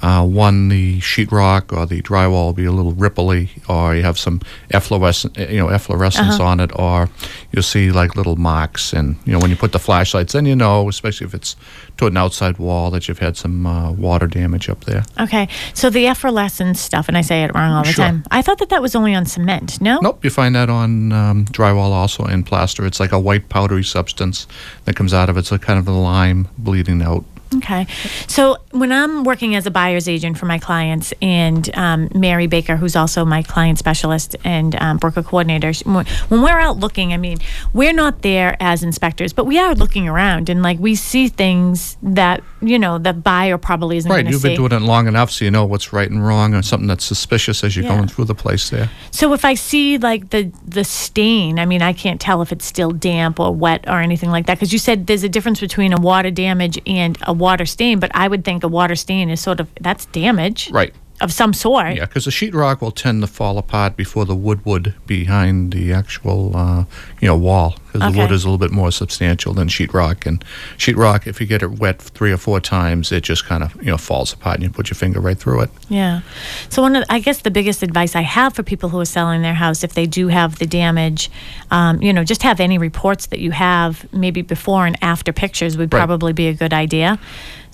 [0.02, 4.18] Uh, one, the sheetrock or the drywall will be a little ripply, or you have
[4.18, 7.08] some efflorescent, you know, efflorescence on it, or
[7.52, 8.92] you'll see like little marks.
[8.92, 11.54] And you know, when you put the flashlights, then you know, especially if it's
[11.98, 15.04] to an outside wall, that you've had some uh, water damage up there.
[15.20, 18.04] okay, so the effervescent stuff, and I say it wrong all the Sure.
[18.06, 18.24] time.
[18.30, 19.80] I thought that that was only on cement.
[19.80, 20.00] No.
[20.00, 22.84] Nope, you find that on um, drywall also and plaster.
[22.86, 24.46] It's like a white powdery substance
[24.84, 25.40] that comes out of it.
[25.40, 27.24] It's a kind of a lime bleeding out.
[27.56, 27.86] Okay.
[28.28, 32.76] So when I'm working as a buyer's agent for my clients, and um, Mary Baker,
[32.76, 37.38] who's also my client specialist and um, broker coordinator, when we're out looking, I mean,
[37.72, 41.96] we're not there as inspectors, but we are looking around, and like we see things
[42.02, 44.48] that you know the buyer probably isn't Right, you've see.
[44.48, 47.04] been doing it long enough so you know what's right and wrong or something that's
[47.04, 47.96] suspicious as you're Yeah.
[47.96, 48.88] going through the place there.
[49.10, 52.64] So if I see like the the stain, I mean, I can't tell if it's
[52.64, 55.92] still damp or wet or anything like that because you said there's a difference between
[55.92, 59.40] a water damage and a water stain, but I would think a water stain is
[59.40, 60.94] sort of that's damage, Right.
[61.20, 61.94] of some sort.
[61.96, 65.92] Yeah, because the sheetrock will tend to fall apart before the wood would behind the
[65.92, 66.84] actual, uh,
[67.20, 67.76] you know, wall.
[67.92, 70.26] Because the wood is a little bit more substantial than sheetrock.
[70.26, 70.44] And
[70.78, 73.90] sheetrock, if you get it wet three or four times, it just kind of, you
[73.90, 75.70] know, falls apart and you put your finger right through it.
[75.88, 76.22] Yeah.
[76.70, 79.42] So one of I guess the biggest advice I have for people who are selling
[79.42, 81.30] their house, if they do have the damage,
[81.70, 85.76] um, you know, just have any reports that you have, maybe before and after pictures
[85.76, 85.98] would Right.
[86.00, 87.18] probably be a good idea.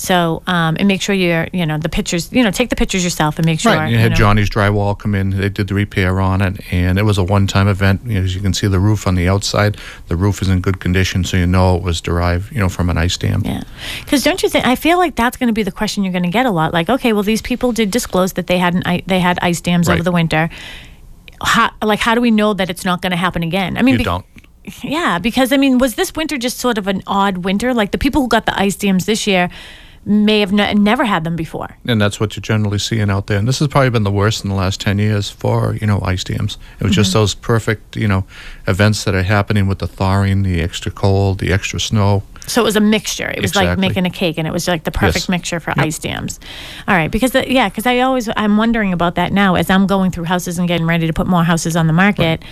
[0.01, 3.03] So um, and make sure you're, you know, the pictures, you know, take the pictures
[3.03, 3.75] yourself and make sure.
[3.75, 3.91] Right.
[3.91, 5.31] You had know- Johnny's Drywall come in.
[5.31, 8.03] They did the repair on it, and it was a one-time event.
[8.05, 9.77] You know, as you can see, the roof on the outside,
[10.09, 12.91] the roof is in good condition, so you know it was derived, you know, from
[12.91, 13.43] an ice dam.
[13.45, 13.63] Yeah.
[14.05, 14.67] Because don't you think?
[14.67, 16.73] I feel like that's going to be the question you're going to get a lot.
[16.73, 19.89] Like, okay, well, these people did disclose that they had an, they had ice dams
[19.89, 20.51] over the winter.
[21.43, 23.77] How, like, how do we know that it's not going to happen again?
[23.77, 24.27] I mean, You be- don't.
[24.83, 27.73] Yeah, because I mean, was this winter just sort of an odd winter?
[27.73, 29.49] Like the people who got the ice dams this year
[30.09, 31.77] may have ne- never had them before.
[31.87, 33.39] And that's what you're generally seeing out there.
[33.39, 36.01] And this has probably been the worst in the last 10 years for, you know,
[36.03, 36.57] ice dams.
[36.81, 36.95] It was Mm-hmm.
[36.95, 38.25] just those perfect, you know,
[38.67, 42.23] events that are happening with the thawing, the extra cold, the extra snow.
[42.47, 43.29] So it was a mixture.
[43.29, 45.29] It was like making a cake, and it was like the perfect Yes.
[45.29, 45.85] mixture for Yep.
[45.87, 46.41] ice dams.
[46.89, 49.87] All right, because the, yeah, because I always I'm wondering about that now as I'm
[49.87, 52.43] going through houses and getting ready to put more houses on the market.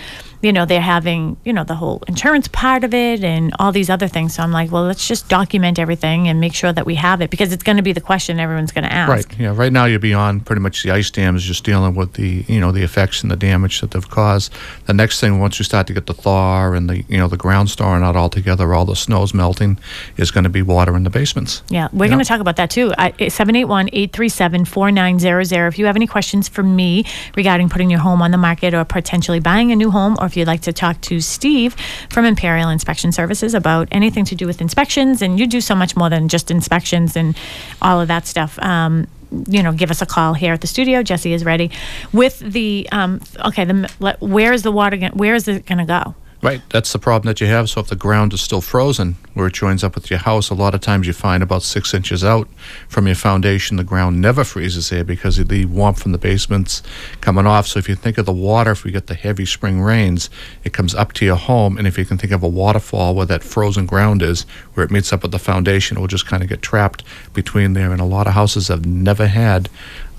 [0.47, 3.89] You know, they're having you know the whole insurance part of it and all these
[3.89, 4.33] other things.
[4.35, 7.29] So I'm like, well, let's just document everything and make sure that we have it
[7.29, 9.09] because it's going to be the question everyone's going to ask.
[9.09, 9.39] Right.
[9.39, 9.53] Yeah.
[9.53, 12.71] Right now, you're beyond pretty much the ice dams, just dealing with the you know
[12.71, 14.53] the effects and the damage that they've caused.
[14.85, 17.35] The next thing, once you start to get the thaw and the you know the
[17.35, 19.77] ground thawing out altogether, all the snow's melting,
[20.15, 21.61] is going to be water in the basements.
[21.69, 22.93] Yeah, we're going to talk about that too.
[22.97, 25.67] I- eh, 781 837 4900.
[25.67, 27.03] If you have any questions for me
[27.35, 30.36] regarding putting your home on the market or potentially buying a new home, or if
[30.37, 31.75] you'd like to talk to Steve
[32.09, 35.95] from Imperial Inspection Services about anything to do with inspections, and you do so much
[35.95, 37.37] more than just inspections and
[37.81, 38.57] all of that stuff.
[38.59, 39.07] Um,
[39.49, 41.03] you know, give us a call here at the studio.
[41.03, 41.71] Jesse is ready
[42.13, 43.65] with the um, okay.
[43.65, 44.95] The where is the water?
[44.95, 46.15] Gonna, where is it going to go?
[46.39, 47.67] Right, that's the problem that you have.
[47.67, 50.53] So if the ground is still frozen where it joins up with your house, a
[50.53, 52.47] lot of times you find about six inches out
[52.87, 56.83] from your foundation, the ground never freezes there because of the warmth from the basements
[57.21, 57.65] coming off.
[57.65, 60.29] So if you think of the water, if we get the heavy spring rains,
[60.63, 63.25] it comes up to your home, and if you can think of a waterfall where
[63.25, 64.43] that frozen ground is,
[64.75, 67.73] where it meets up with the foundation, it will just kind of get trapped between
[67.73, 67.91] there.
[67.91, 69.69] And a lot of houses have never had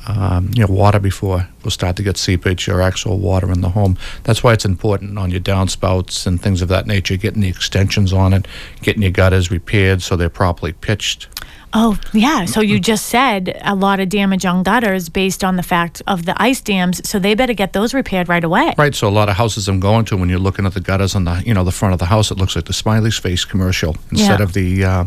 [0.07, 3.71] um, you know, water before we'll start to get seepage or actual water in the
[3.71, 3.99] home.
[4.25, 8.13] That's why it's important on your downspouts and things of that nature, getting the extensions
[8.13, 8.47] on it,
[8.83, 11.29] getting your gutters repaired so they're properly pitched.
[11.75, 12.45] Oh, yeah.
[12.47, 16.25] So you just said a lot of damage on gutters based on the fact of
[16.25, 17.07] the ice dams.
[17.09, 18.73] So they better get those repaired right away.
[18.79, 18.95] Right.
[18.95, 21.25] So a lot of houses I'm going to, when you're looking at the gutters on
[21.25, 23.97] the, you know, the front of the house, it looks like the Smiley's face commercial.
[24.11, 24.45] Instead Yeah.
[24.45, 25.05] of the uh,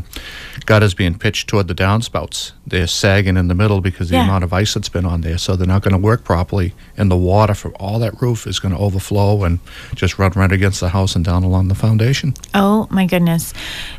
[0.66, 4.24] gutters being pitched toward the downspouts, they're sagging in the middle because of the Yeah.
[4.26, 5.38] amount of ice that's been on there.
[5.40, 8.60] So they're not going to work properly, and the water from all that roof is
[8.60, 9.60] going to overflow and
[9.96, 12.34] just run right against the house and down along the foundation.
[12.54, 13.54] Oh my goodness.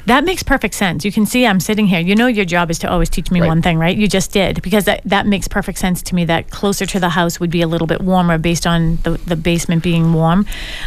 [0.06, 1.04] That makes perfect sense.
[1.04, 2.00] You can see I'm sitting here.
[2.00, 3.48] You know your job is to always teach me Right.
[3.54, 3.96] one thing, right?
[3.96, 7.08] You just did because that, that makes perfect sense to me that closer to the
[7.18, 10.46] house would be a little bit warmer based on the, the basement being warm.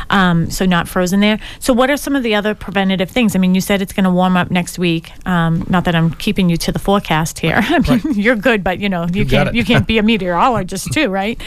[0.09, 1.39] Um, so not frozen there.
[1.59, 3.35] So what are some of the other preventative things?
[3.35, 5.11] I mean, you said it's going to warm up next week.
[5.27, 7.55] Um, not that I'm keeping you to the forecast here.
[7.59, 10.91] I mean, you're good, but you know, you, got can't you can't be a meteorologist
[10.93, 11.41] too, right?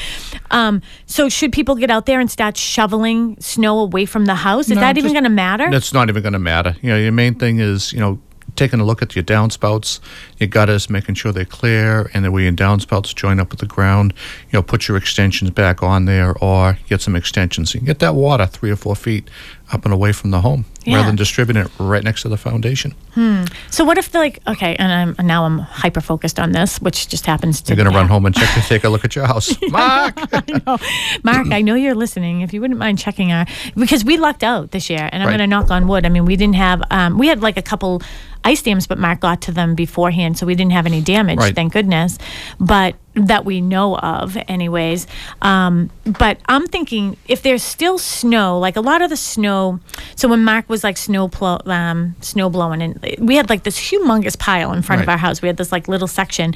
[0.50, 4.66] Um, so should people get out there and start shoveling snow away from the house?
[4.68, 5.70] Is No, that even going to matter?
[5.70, 6.74] That's not even going to matter.
[6.82, 8.18] You know, your main thing is, you know,
[8.58, 10.00] taking a look at your downspouts,
[10.38, 13.66] your gutters, making sure they're clear, and then where your downspouts join up with the
[13.66, 14.12] ground,
[14.50, 17.74] you know, put your extensions back on there or get some extensions.
[17.74, 19.30] You get that water three or four feet
[19.72, 20.96] up and away from the home Yeah.
[20.96, 22.94] rather than distributing it right next to the foundation.
[23.14, 23.44] Hmm.
[23.70, 27.08] So what if like okay, and I'm and now I'm hyper focused on this, which
[27.08, 29.26] just happens to You're going to run home and check take a look at your
[29.26, 29.54] house.
[29.70, 30.16] Mark!
[31.24, 32.40] Mark, I know you're listening.
[32.42, 35.36] If you wouldn't mind checking our because we lucked out this year, and I'm Right.
[35.38, 36.06] going to knock on wood.
[36.06, 38.02] I mean, we didn't have um, we had like a couple
[38.44, 41.38] ice dams, but Mark got to them beforehand, so we didn't have any damage.
[41.38, 41.54] Right.
[41.54, 42.18] Thank goodness.
[42.58, 42.94] But
[43.26, 45.06] that we know of, anyways.
[45.42, 49.80] Um, but I'm thinking if there's still snow, like a lot of the snow.
[50.16, 53.78] So when Mark was like snow plow, um, snow blowing, and we had like this
[53.78, 55.42] humongous pile in front of our house.
[55.42, 56.54] We had this like little section,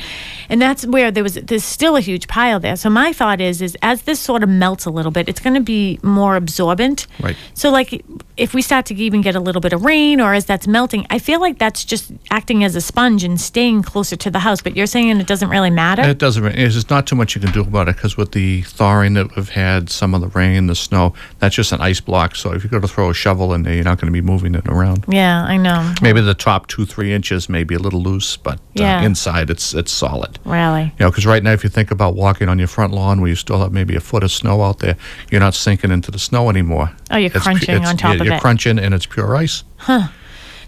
[0.49, 2.77] and that's where there was there's still a huge pile there.
[2.77, 5.55] So my thought is is as this sort of melts a little bit, it's going
[5.55, 7.07] to be more absorbent.
[7.21, 7.37] Right.
[7.55, 8.05] So like
[8.37, 11.07] if we start to even get a little bit of rain or as that's melting,
[11.11, 14.63] I feel like that's just acting as a sponge and staying closer to the house.
[14.63, 16.03] But you're saying it doesn't really matter.
[16.03, 16.43] It doesn't.
[16.43, 19.37] re- There's not too much you can do about it because with the thawing that
[19.37, 22.35] we've had, some of the rain, the snow, that's just an ice block.
[22.37, 24.23] So if you go to throw a shovel in there, you're not going to be
[24.23, 25.05] moving it around.
[25.09, 25.93] yeah, I know.
[26.01, 29.01] Maybe the top two, three inches may be a little loose, but Yeah.
[29.01, 30.39] uh, inside it's it's solid.
[30.45, 30.85] Really.
[30.85, 33.29] You know, because right now, if you think about walking on your front lawn where
[33.29, 34.97] you still have maybe a foot of snow out there,
[35.31, 36.91] you're not sinking into the snow anymore.
[37.11, 38.41] Oh, you're It's crunching it's- on top yeah, of You're it.
[38.41, 39.63] crunching, and it's pure ice.
[39.77, 40.09] Huh.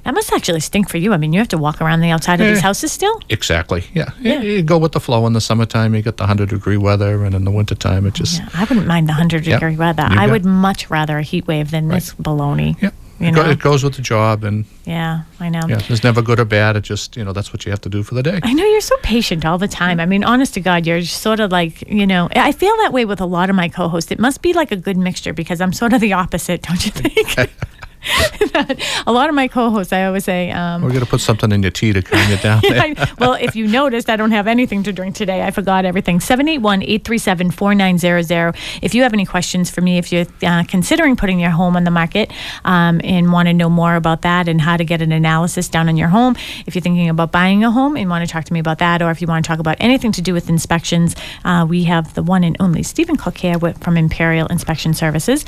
[0.04, 1.14] That must actually stink for you.
[1.14, 2.60] I mean, you have to walk around the outside of these Eh.
[2.60, 3.18] houses still.
[3.30, 3.84] Exactly.
[3.94, 4.10] Yeah.
[4.20, 4.42] Yeah.
[4.42, 5.94] You, you go with the flow in the summertime.
[5.94, 8.86] You get the hundred degree weather, and in the wintertime, it just Yeah, I wouldn't
[8.86, 9.60] mind the hundred Yep.
[9.60, 10.06] degree weather.
[10.10, 12.76] You I would much rather a heat wave than this baloney.
[12.82, 12.90] yeah.
[13.20, 15.60] You it, go- it goes with the job, and Yeah, I know.
[15.68, 16.76] yeah, there's never good or bad.
[16.76, 18.40] It just you know that's what you have to do for the day.
[18.42, 20.00] I know you're so patient all the time.
[20.00, 23.04] I mean, honest to God, you're sort of like, you know, I feel that way
[23.04, 24.10] with a lot of my co hosts.
[24.10, 26.90] It must be like a good mixture because I'm sort of the opposite, don't you
[26.90, 27.50] think?
[29.06, 31.62] A lot of my co hosts, I always say, um, We're gonna put something in
[31.62, 32.60] your tea to calm you down.
[32.64, 35.42] I- well, if you noticed, I don't have anything to drink today.
[35.42, 36.20] I forgot everything.
[36.20, 38.54] 781 837 4900.
[38.82, 41.84] If you have any questions for me, if you're uh, considering putting your home on
[41.84, 42.30] the market
[42.64, 45.88] um, and want to know more about that and how to get an analysis down
[45.88, 46.36] on your home,
[46.66, 49.02] if you're thinking about buying a home and want to talk to me about that,
[49.02, 51.14] or if you want to talk about anything to do with inspections,
[51.44, 55.44] uh, we have the one and only Stephen Cook here with, from Imperial Inspection Services.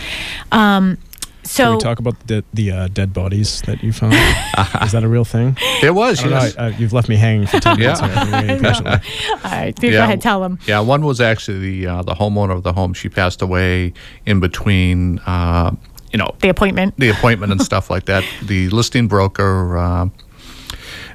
[0.52, 0.98] Um,
[1.46, 4.12] Can so we talk about the the uh, dead bodies that you found?
[4.82, 5.56] Is that a real thing?
[5.82, 6.24] It was.
[6.24, 6.56] I yes.
[6.56, 6.62] know.
[6.62, 8.00] I, uh, you've left me hanging for ten minutes.
[8.00, 8.08] Yeah.
[8.08, 8.18] here.
[8.18, 8.66] I've been waiting
[9.44, 10.58] all right, go ahead, tell them.
[10.66, 12.94] Yeah, one was actually the uh, the homeowner of the home.
[12.94, 13.92] She passed away
[14.24, 15.74] in between, uh,
[16.12, 16.94] you know, The appointment.
[16.98, 18.24] the appointment and stuff like that.
[18.42, 20.08] The listing broker uh,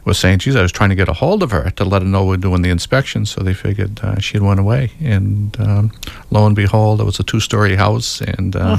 [0.05, 2.07] was saying, "Geez, I was trying to get a hold of her to let her
[2.07, 5.91] know we're doing the inspection." So they figured uh, she had went away, and um,
[6.29, 8.55] lo and behold, it was a two-story house, and.
[8.55, 8.77] Uh,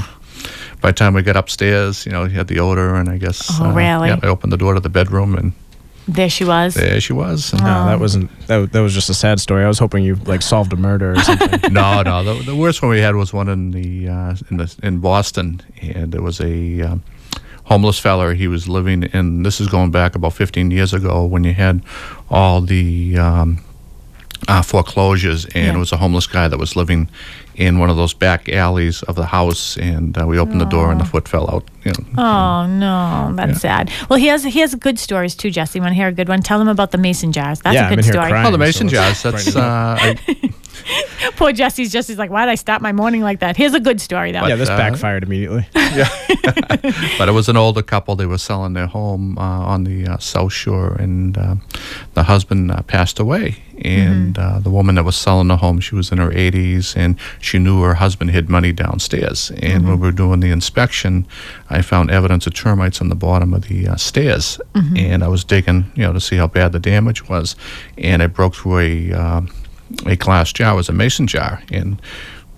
[0.83, 3.47] By the time we got upstairs, you know, he had the odor, and I guess.
[3.59, 4.09] Oh, uh, really?
[4.09, 5.53] Yeah, I opened the door to the bedroom, and
[6.09, 6.73] There she was.
[6.73, 7.53] there she was.
[7.53, 8.29] And, No, that wasn't.
[8.47, 9.63] That, that was just a sad story.
[9.63, 11.71] I was hoping you like solved a murder or something.
[11.73, 12.23] no, no.
[12.25, 15.61] The, the worst one we had was one in the uh, in the in Boston,
[15.81, 17.01] and there was a um,
[17.63, 18.33] homeless fella.
[18.35, 19.43] He was living in.
[19.43, 21.81] This is going back about 15 years ago when you had
[22.29, 23.63] all the um,
[24.49, 25.75] uh, foreclosures, and Yeah.
[25.75, 27.07] it was a homeless guy that was living
[27.55, 30.91] in one of those back alleys of the house, and uh, we opened the door
[30.91, 31.63] and the foot fell out.
[31.83, 33.91] You know, Oh no, that's sad.
[34.09, 35.79] Well, he has he has good stories too, Jesse.
[35.79, 36.41] Want to hear a good one?
[36.41, 37.59] Tell him about the mason jars.
[37.61, 38.29] That's Yeah, a I've good been story.
[38.29, 38.47] crying.
[38.47, 39.23] Oh, the mason so jars.
[39.23, 40.17] That's uh, I,
[41.35, 43.55] Poor Jesse's just he's like, why did I start my morning like that?
[43.57, 44.45] Here's a good story though.
[44.47, 45.67] yeah, this uh, backfired immediately.
[45.93, 46.09] Yeah,
[47.19, 48.15] but it was an older couple.
[48.15, 51.55] They were selling their home uh, on the uh, South Shore, and uh,
[52.15, 53.57] the husband uh, passed away.
[53.77, 57.15] and uh, the woman that was selling the home, she was in her 80s, and
[57.39, 59.51] she knew her husband hid money downstairs.
[59.61, 61.27] And when we were doing the inspection,
[61.69, 64.59] I found evidence of termites on the bottom of the uh, stairs,
[64.95, 67.55] and I was digging, you know, to see how bad the damage was,
[67.99, 69.41] and I broke through a uh,
[70.05, 72.01] a glass jar, it was a mason jar, and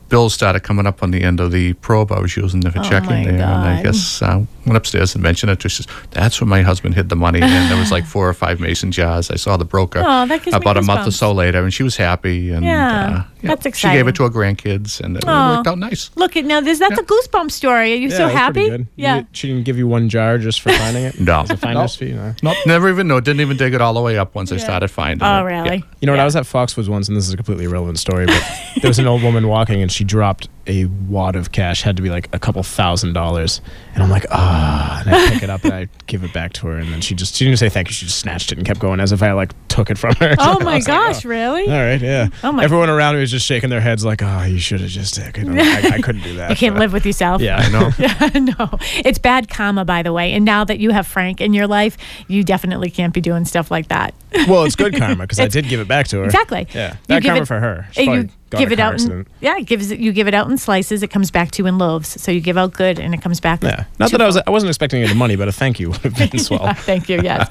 [0.07, 2.83] bills started coming up on the end of the probe I was using for Oh,
[2.83, 3.33] checking my there.
[3.33, 3.83] And I God.
[3.85, 5.61] guess uh, went upstairs and mentioned it.
[5.63, 7.41] She says, That's where my husband hid the money.
[7.41, 9.31] And there was like four or five mason jars.
[9.31, 11.73] I saw the broker Oh, that gives me about a month or so later, and
[11.73, 12.51] she was happy.
[12.51, 15.55] And Yeah, uh, that's She gave it to her grandkids, and it Aw.
[15.57, 16.09] worked out nice.
[16.15, 16.61] Look at now.
[16.61, 17.93] This that's a goosebump story.
[17.93, 18.69] Are you Yeah, so it was pretty happy?
[18.69, 18.79] good.
[18.81, 19.15] You Yeah.
[19.17, 21.19] did- she didn't give you one jar just for finding it?
[21.25, 21.41] No.
[21.41, 22.11] As a finder's fee?
[22.13, 22.35] No.
[22.43, 23.19] Nope, never even know.
[23.19, 25.43] Didn't even dig it all the way up once I started finding oh, it.
[25.43, 25.61] Oh, Yeah.
[25.63, 25.83] really?
[26.01, 26.17] You know what?
[26.17, 26.21] Yeah.
[26.21, 28.43] I was at Foxwoods once, and this is a completely irrelevant story, but
[28.81, 32.01] there was an old woman walking, and she dropped a wad of cash, had to
[32.03, 33.61] be like a couple thousand dollars,
[33.93, 36.67] and I'm like, ah, and I pick it up and I give it back to
[36.67, 38.65] her, and then she just she didn't say thank you, she just snatched it and
[38.65, 40.35] kept going as if I like took it from her.
[40.39, 41.25] Oh my was like, gosh!
[41.25, 41.29] oh.
[41.29, 41.63] Really?
[41.67, 42.27] All right, yeah.
[42.43, 44.89] Oh my- Everyone around me was just shaking their heads like, "Oh, you should have
[44.89, 46.49] just taken it." I, I couldn't do that.
[46.55, 47.41] You can't but- live with yourself.
[47.41, 48.49] Yeah, I know.
[48.59, 50.31] no, it's bad karma, by the way.
[50.33, 51.97] And now that you have Frank in your life,
[52.27, 54.13] you definitely can't be doing stuff like that.
[54.47, 56.25] Well, it's good karma because I did give it back to her.
[56.25, 56.67] Exactly.
[56.73, 57.87] Yeah, You give karma it- for her.
[57.91, 59.01] She you give it out.
[59.01, 61.03] In, yeah, it gives you give it out in slices.
[61.03, 62.21] It comes back to you in loaves.
[62.21, 63.61] So you give out good, and it comes back.
[63.63, 65.97] Yeah, not that I was I wasn't expecting any money, but a thank you would
[66.01, 66.61] have been swell.
[66.63, 67.21] Yeah, thank you.
[67.21, 67.49] Yes.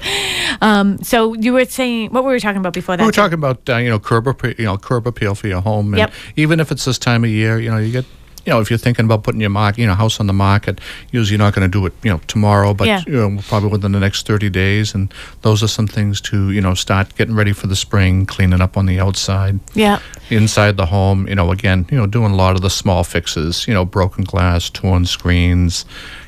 [0.61, 3.03] um, so you were saying what were we talking about before that?
[3.03, 5.61] We were talking about uh, you know curb appeal, you know curb appeal for your
[5.61, 6.13] home, and Yep.
[6.37, 8.05] even if it's this time of year, you know you get.
[8.45, 10.79] You know, if you're thinking about putting your market, you know, house on the market,
[11.11, 13.01] usually you're not going to do it, you know, tomorrow, but Yeah.
[13.07, 14.93] you know, probably within the next 30 days.
[14.93, 18.61] And those are some things to, you know, start getting ready for the spring, cleaning
[18.61, 19.97] up on the outside, Yeah.
[20.29, 21.27] inside the home.
[21.27, 23.67] You know, again, you know, doing a lot of the small fixes.
[23.67, 25.85] You know, broken glass, torn screens.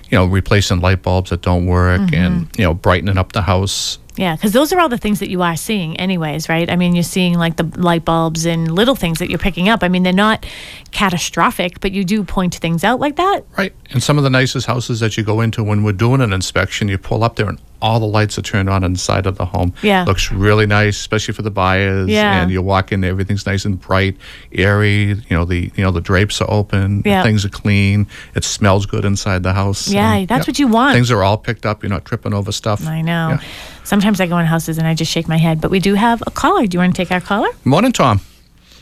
[0.10, 2.16] You know, replacing light bulbs that don't work, Mm-hmm.
[2.16, 4.00] and you know, brightening up the house.
[4.18, 6.70] Yeah, because those are all the things that you are seeing, anyways, right?
[6.70, 9.84] I mean, you're seeing like the light bulbs and little things that you're picking up.
[9.84, 10.46] I mean, they're not
[10.92, 13.42] catastrophic, but you do point things out like that.
[13.58, 13.74] Right.
[13.92, 16.88] And some of the nicest houses that you go into when we're doing an inspection,
[16.88, 19.74] you pull up there and all the lights are turned on inside of the home.
[19.82, 20.04] Yeah.
[20.04, 22.10] Looks really nice, especially for the buyers.
[22.10, 22.42] Yeah.
[22.42, 24.18] And you walk in, everything's nice and bright,
[24.52, 25.10] airy.
[25.10, 27.24] You know, the you know, the drapes are open, Yeah.
[27.24, 29.88] things are clean, it smells good inside the house.
[29.88, 30.96] Yeah, and, that's what you want.
[30.96, 32.86] Things are all picked up, you're not tripping over stuff.
[32.88, 33.30] I know.
[33.30, 33.42] Yeah.
[33.84, 36.22] Sometimes I go in houses and I just shake my head, but we do have
[36.28, 36.66] a caller.
[36.68, 37.50] Do you want to take our caller?
[37.64, 38.22] Morning, Tom.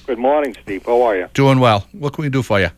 [0.08, 0.86] Good morning, Steve.
[0.86, 1.27] How are you?
[1.34, 1.88] Doing well.
[1.91, 2.69] What can we do for you?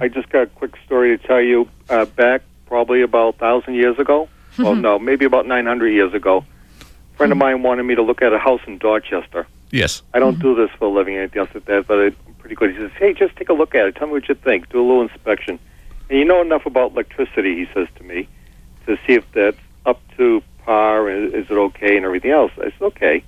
[0.00, 1.68] I just got a quick story to tell you.
[1.88, 4.28] Uh, back probably about a thousand years ago.
[4.58, 4.82] Well, mm-hmm.
[4.82, 6.44] no, maybe about nine hundred years ago.
[6.80, 9.46] A friend of mine wanted me to look at a house in Dorchester.
[9.70, 10.02] Yes.
[10.14, 10.62] I don't do mm-hmm.
[10.62, 12.72] this for a living, or anything else like that, but I'm pretty good.
[12.72, 13.96] He says, "Hey, just take a look at it.
[13.96, 14.68] Tell me what you think.
[14.68, 15.58] Do a little inspection."
[16.08, 18.28] And you know enough about electricity, he says to me,
[18.86, 22.52] to see if that's up to par and is it okay and everything else.
[22.58, 23.24] I said, "Okay."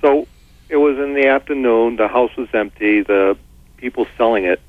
[0.00, 0.26] So
[0.68, 1.96] it was in the afternoon.
[1.96, 3.02] The house was empty.
[3.02, 3.36] The
[3.76, 4.60] people selling it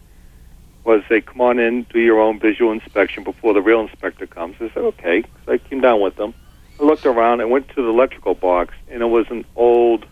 [0.89, 4.56] was they come on in, do your own visual inspection before the real inspector comes.
[4.56, 6.34] I said, "Okay." So I came down with them.
[6.80, 7.41] I looked around.
[7.41, 10.08] I went to the electrical box, and it was an old.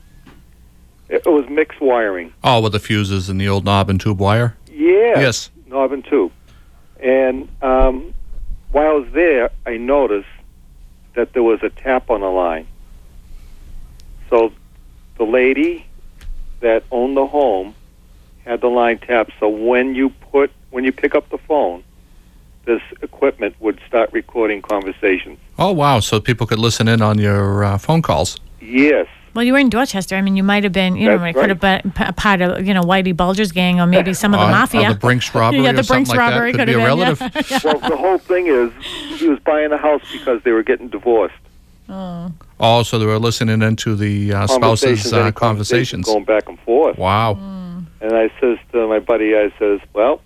[1.09, 2.31] It it was mixed wiring.
[2.43, 4.55] Oh, with the fuses and the old knob and tube wire?
[4.71, 5.19] Yeah.
[5.19, 5.49] Yes.
[5.65, 6.31] Knob and tube.
[6.99, 8.13] And um,
[8.71, 10.29] while I was there, I noticed
[11.15, 12.67] that there was a tap on the line.
[14.29, 14.51] So
[15.17, 15.87] the lady
[16.59, 17.73] that owned the home
[18.45, 19.31] had the line tapped.
[19.39, 21.83] So when you put when you pick up the phone,
[22.65, 25.39] this equipment would start recording conversations.
[25.57, 25.99] Oh, wow.
[25.99, 28.37] So people could listen in on your uh, phone calls.
[28.59, 29.07] Yes.
[29.33, 30.15] Well, you were in Dorchester.
[30.15, 32.11] I mean, you might have been, you know, That's it could have been p- a
[32.11, 34.93] part of, you know, Whitey Bulger's gang or maybe some of the Or- or mafia.
[34.93, 36.29] the Brinks robbery yeah, the something Brinks like that.
[36.31, 36.97] robbery Could could be have a been,
[37.31, 37.51] relative.
[37.51, 37.59] Yeah.
[37.63, 38.71] well, the whole thing is
[39.19, 41.35] he was buying a house because they were getting divorced.
[42.59, 46.05] Oh, so they were listening into the uh, spouses' uh, any conversations.
[46.05, 46.97] going back and forth.
[46.97, 47.33] Wow.
[48.01, 50.21] And I says to my buddy, I says, "Well,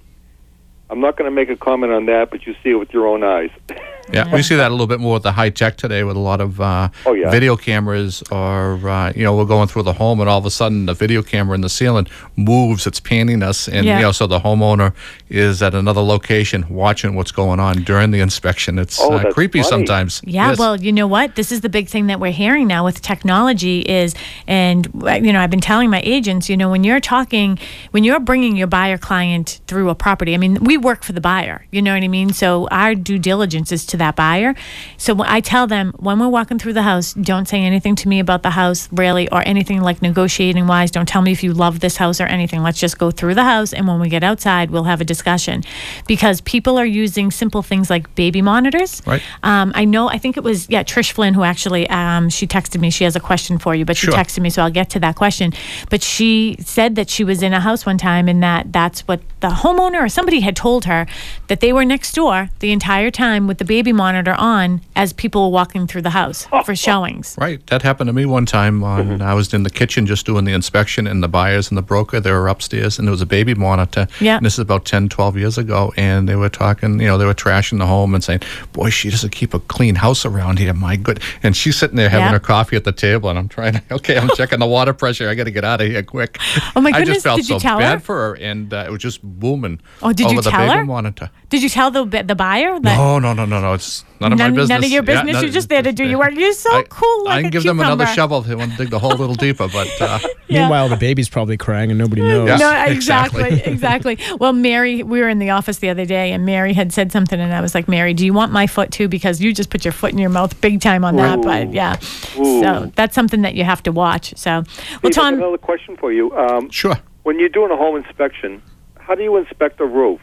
[0.91, 3.07] I'm not going to make a comment on that, but you see it with your
[3.07, 3.49] own eyes."
[4.11, 6.19] Yeah, we see that a little bit more with the high tech today, with a
[6.19, 7.29] lot of uh, Oh, yeah.
[7.29, 10.51] video cameras, or uh, you know, we're going through the home, and all of a
[10.51, 12.85] sudden, the video camera in the ceiling moves.
[12.87, 13.97] It's panning us, and Yeah.
[13.97, 14.93] you know, so the homeowner
[15.29, 18.77] is at another location watching what's going on during the inspection.
[18.79, 19.69] It's Oh, uh, creepy funny.
[19.69, 20.21] sometimes.
[20.25, 20.59] Yeah, Yes.
[20.59, 21.35] well, you know what?
[21.35, 24.13] This is the big thing that we're hearing now with technology is,
[24.47, 27.57] and uh, you know, I've been telling my agents, you know, when you're talking,
[27.91, 31.21] when you're bringing your buyer client through a property, I mean, we work for the
[31.21, 32.33] buyer, you know what I mean?
[32.33, 34.55] So our due diligence is to that buyer.
[34.97, 38.19] So I tell them when we're walking through the house, don't say anything to me
[38.19, 40.91] about the house, really, or anything like negotiating wise.
[40.91, 42.63] Don't tell me if you love this house or anything.
[42.63, 45.63] Let's just go through the house, and when we get outside, we'll have a discussion,
[46.07, 49.01] because people are using simple things like baby monitors.
[49.05, 49.21] Right.
[49.43, 50.09] Um, I know.
[50.09, 52.89] I think it was yeah Trish Flynn who actually um, she texted me.
[52.89, 54.15] She has a question for you, but she Sure.
[54.15, 55.53] texted me, so I'll get to that question.
[55.89, 59.21] But she said that she was in a house one time, and that that's what
[59.39, 61.05] the homeowner or somebody had told her
[61.47, 65.41] that they were next door the entire time with the baby monitor on as people
[65.49, 67.35] were walking through the house for showings.
[67.41, 67.65] Right.
[67.67, 68.83] That happened to me one time.
[68.83, 71.81] On, I was in the kitchen just doing the inspection, and the buyers and the
[71.81, 74.07] broker, they were upstairs, and there was a baby monitor.
[74.19, 74.37] Yeah.
[74.37, 77.25] And this is about 10, 12 years ago, and they were talking, you know, they
[77.25, 78.41] were trashing the home and saying,
[78.73, 80.73] boy, she doesn't keep a clean house around here.
[80.73, 81.19] My good.
[81.41, 82.31] And she's sitting there having Yeah.
[82.33, 85.27] her coffee at the table, and I'm trying to, okay, I'm checking the water pressure.
[85.29, 86.37] I got to get out of here quick.
[86.75, 87.09] Oh, my goodness.
[87.09, 87.99] I just felt did you so tell bad her?
[87.99, 90.77] for her, and uh, it was just booming Oh, did over you the tell baby
[90.79, 90.85] her?
[90.85, 91.29] monitor.
[91.49, 92.97] Did you tell the the buyer that?
[92.97, 93.70] No, no, no, no, no.
[93.73, 94.69] It's none of my business.
[94.69, 95.33] none of your Yeah, business.
[95.33, 96.33] none- You're just there to do your work.
[96.35, 98.71] You're so I- cool like I can a give them another shovel if they want
[98.71, 100.63] to dig the hole a little deeper, but uh, Yeah.
[100.63, 102.47] Meanwhile, the baby's probably crying and nobody knows.
[102.49, 102.57] Yeah.
[102.57, 103.43] No, exactly.
[103.43, 104.19] exactly, exactly.
[104.37, 107.39] Well, Mary, we were in the office the other day, and Mary had said something,
[107.39, 109.07] and I was like, Mary, do you want my foot too?
[109.07, 111.41] Because you just put your foot in your mouth big time on that.
[111.41, 111.95] But yeah,
[112.37, 112.61] Ooh.
[112.61, 114.33] so that's something that you have to watch.
[114.37, 116.35] So, well, Steve, I have Tom, another question for you.
[116.37, 116.95] Um, sure.
[117.23, 118.61] when you're doing a home inspection,
[118.99, 120.19] how do you inspect a roof?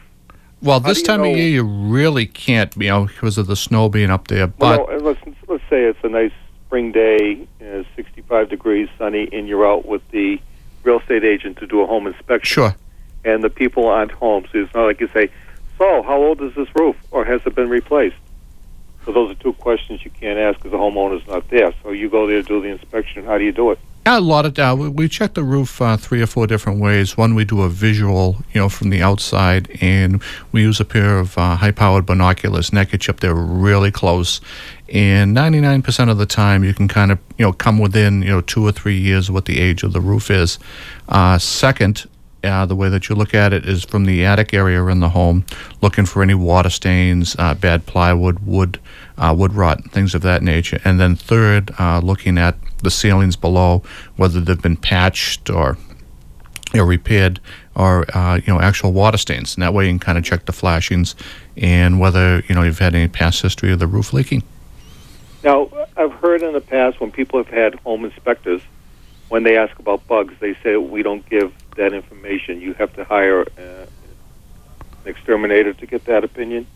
[0.61, 3.89] Well, this time know- of year, you really can't, you know, because of the snow
[3.89, 4.47] being up there.
[4.47, 6.31] But well, let's let's say it's a nice
[6.65, 10.39] spring day, uh, 65 degrees, sunny, and you're out with the
[10.83, 12.53] real estate agent to do a home inspection.
[12.53, 12.75] sure,
[13.25, 15.29] And the people aren't home, so it's not like you say,
[15.77, 18.15] "So, how old is this roof, or has it been replaced?"
[19.05, 21.73] So those are two questions you can't ask because the homeowner's not there.
[21.81, 23.25] So you go there to do the inspection.
[23.25, 23.79] How do you do it?
[24.05, 27.15] A lot of uh, we, we check the roof uh, three or four different ways.
[27.15, 30.21] One, we do a visual, you know, from the outside, and
[30.51, 34.41] we use a pair of uh, high-powered binoculars, naked up there really close.
[34.91, 38.41] And 99% of the time, you can kind of, you know, come within, you know,
[38.41, 40.57] two or three years of what the age of the roof is.
[41.07, 42.07] Uh, second,
[42.43, 45.09] uh, the way that you look at it is from the attic area in the
[45.09, 45.45] home,
[45.81, 48.79] looking for any water stains, uh, bad plywood, wood,
[49.17, 50.79] uh, wood rot, things of that nature.
[50.83, 53.83] And then third, uh, looking at the ceilings below,
[54.15, 55.77] whether they've been patched or
[56.73, 57.39] you know, repaired
[57.75, 59.55] or uh, you know actual water stains.
[59.55, 61.15] And that way you can kind of check the flashings
[61.57, 64.43] and whether you know you've had any past history of the roof leaking.
[65.43, 68.61] Now, I've heard in the past when people have had home inspectors,
[69.29, 72.59] when they ask about bugs, they say we don't give that information.
[72.59, 73.87] You have to hire uh, an
[75.05, 76.67] exterminator to get that opinion.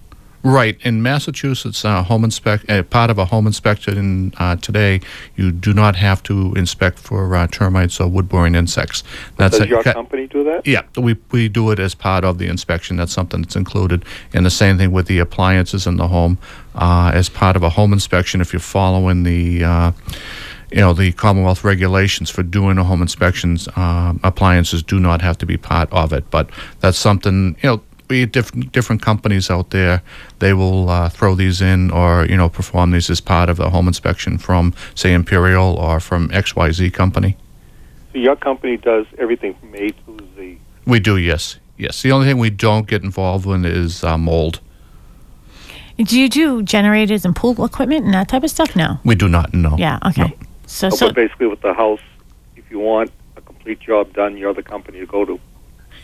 [0.46, 5.00] Right in Massachusetts, uh, home inspect uh, part of a home inspection uh, today,
[5.38, 9.04] you do not have to inspect for uh, termites or wood-boring insects.
[9.38, 10.68] That's Does a- your ca- company do that?
[10.68, 12.98] Yeah, we, we do it as part of the inspection.
[12.98, 14.04] That's something that's included.
[14.34, 16.38] And the same thing with the appliances in the home.
[16.76, 19.91] Uh, as part of a home inspection, if you're following the, uh,
[20.72, 25.38] you know, the Commonwealth regulations for doing a home inspections, um, appliances do not have
[25.38, 26.30] to be part of it.
[26.32, 26.50] But
[26.82, 30.01] that's something, you know, we different different companies out there.
[30.39, 33.70] They will uh, throw these in, or you know, perform these as part of the
[33.70, 37.38] home inspection from, say, Imperial or from X Y Z company.
[38.12, 40.60] So your company does everything from A to Z.
[40.86, 41.60] We do, yes.
[41.78, 42.01] Yes.
[42.01, 44.60] The only thing we don't get involved in is uh, mold.
[45.97, 48.76] do you do generators and pool equipment and that type of stuff?
[48.76, 48.99] No.
[49.04, 49.76] We do not know.
[49.78, 49.97] Yeah.
[50.06, 50.22] Okay.
[50.22, 50.47] No.
[50.68, 52.01] So, So, so basically, with the house,
[52.56, 55.39] if you want a complete job done, you're the company to go to.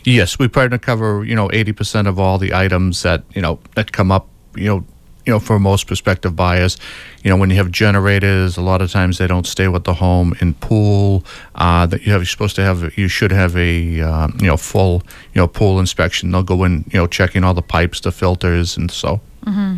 [0.04, 3.42] Yes, we try to cover you know eighty percent of all the items that you
[3.42, 4.28] know that come up.
[4.56, 4.84] You know,
[5.26, 6.76] you know for most prospective buyers.
[7.22, 9.94] You know, when you have generators, a lot of times they don't stay with the
[9.94, 10.34] home.
[10.40, 11.24] In pool,
[11.54, 14.56] uh, that you have, you're supposed to have, you should have a uh, you know
[14.56, 15.02] full
[15.34, 16.30] you know pool inspection.
[16.30, 19.20] They'll go in, you know, checking all the pipes, the filters, and so.
[19.44, 19.76] Hmm.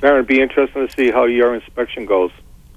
[0.00, 2.30] Sharon, it'd be interesting to see how your inspection goes.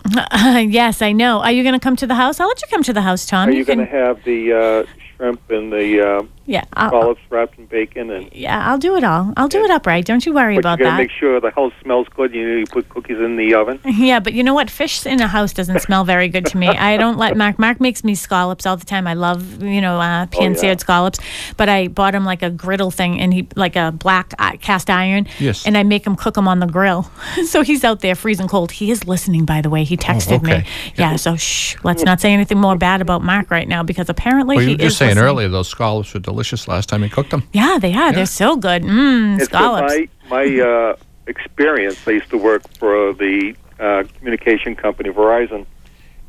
[0.33, 1.41] yes, I know.
[1.41, 2.39] Are you going to come to the house?
[2.39, 3.49] I'll let you come to the house, Tom.
[3.49, 6.63] Are you going to can- have the uh, shrimp and the uh, yeah.
[6.73, 8.33] I'll, scallops wrapped in bacon and?
[8.33, 9.33] yeah, I'll do it all.
[9.37, 10.05] I'll do it upright.
[10.05, 11.03] Don't you worry But about you got to that.
[11.03, 12.33] make sure the house smells good.
[12.33, 13.79] You know, you put cookies in the oven.
[13.99, 14.69] Yeah, but you know what?
[14.69, 16.67] Fish in a house doesn't smell very good to me.
[16.67, 17.59] I don't let Mark.
[17.59, 19.07] Mark makes me scallops all the time.
[19.07, 21.19] I love, you know, uh, pan-seared scallops.
[21.57, 24.89] But I bought him like a griddle thing, and he like a black uh, cast
[24.89, 25.27] iron.
[25.37, 25.65] Yes.
[25.65, 27.11] And I make him cook them on the grill.
[27.45, 28.71] so he's out there freezing cold.
[28.71, 29.83] He is listening, by the way.
[29.83, 30.59] He texted okay.
[30.59, 30.65] me.
[30.95, 31.17] Yeah.
[31.17, 31.75] So shh.
[31.83, 34.75] Let's not say anything more bad about Mark right now because apparently Well, you he
[34.75, 37.43] were just is saying earlier those scallops were delicious last time you cooked them.
[37.53, 38.11] Yeah, they are.
[38.13, 38.83] They're so good.
[38.83, 39.93] Mmm, It's scallops.
[39.93, 40.95] been my my uh,
[41.27, 42.07] experience.
[42.07, 45.65] I used to work for the uh, communication company Verizon,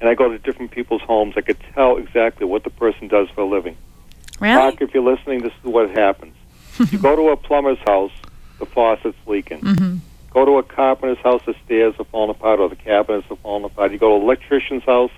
[0.00, 1.34] and I go to different people's homes.
[1.36, 3.76] I could tell exactly what the person does for a living.
[4.40, 4.54] really?
[4.54, 6.34] Mark, if you're listening, this is what happens.
[6.90, 8.12] you go to a plumber's house,
[8.58, 9.60] the faucet's leaking.
[9.60, 9.96] Mm-hmm.
[10.32, 13.64] Go to a carpenter's house, the stairs are falling apart, or the cabinets are falling
[13.64, 13.90] apart.
[13.92, 15.10] You go to an electrician's house,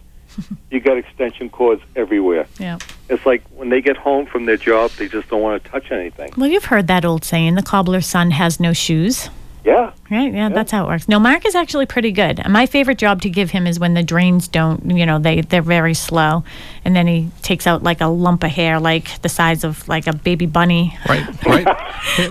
[0.70, 2.46] you got extension cords everywhere.
[2.58, 2.78] Yeah.
[3.08, 5.90] It's like when they get home from their job, they just don't want to touch
[5.90, 6.32] anything.
[6.36, 9.28] Well, you've heard that old saying: the cobbler's son has no shoes.
[9.64, 9.92] Yeah.
[10.10, 10.32] Right?
[10.34, 11.08] Yeah, that's how it works.
[11.08, 12.46] No, Mark is actually pretty good.
[12.48, 15.62] My favorite job to give him is when the drains don't, you know, they they're
[15.62, 16.42] very slow,
[16.84, 20.06] and then he takes out like a lump of hair, like the size of like
[20.06, 20.98] a baby bunny.
[21.08, 21.78] Right, right.
[22.16, 22.30] Here,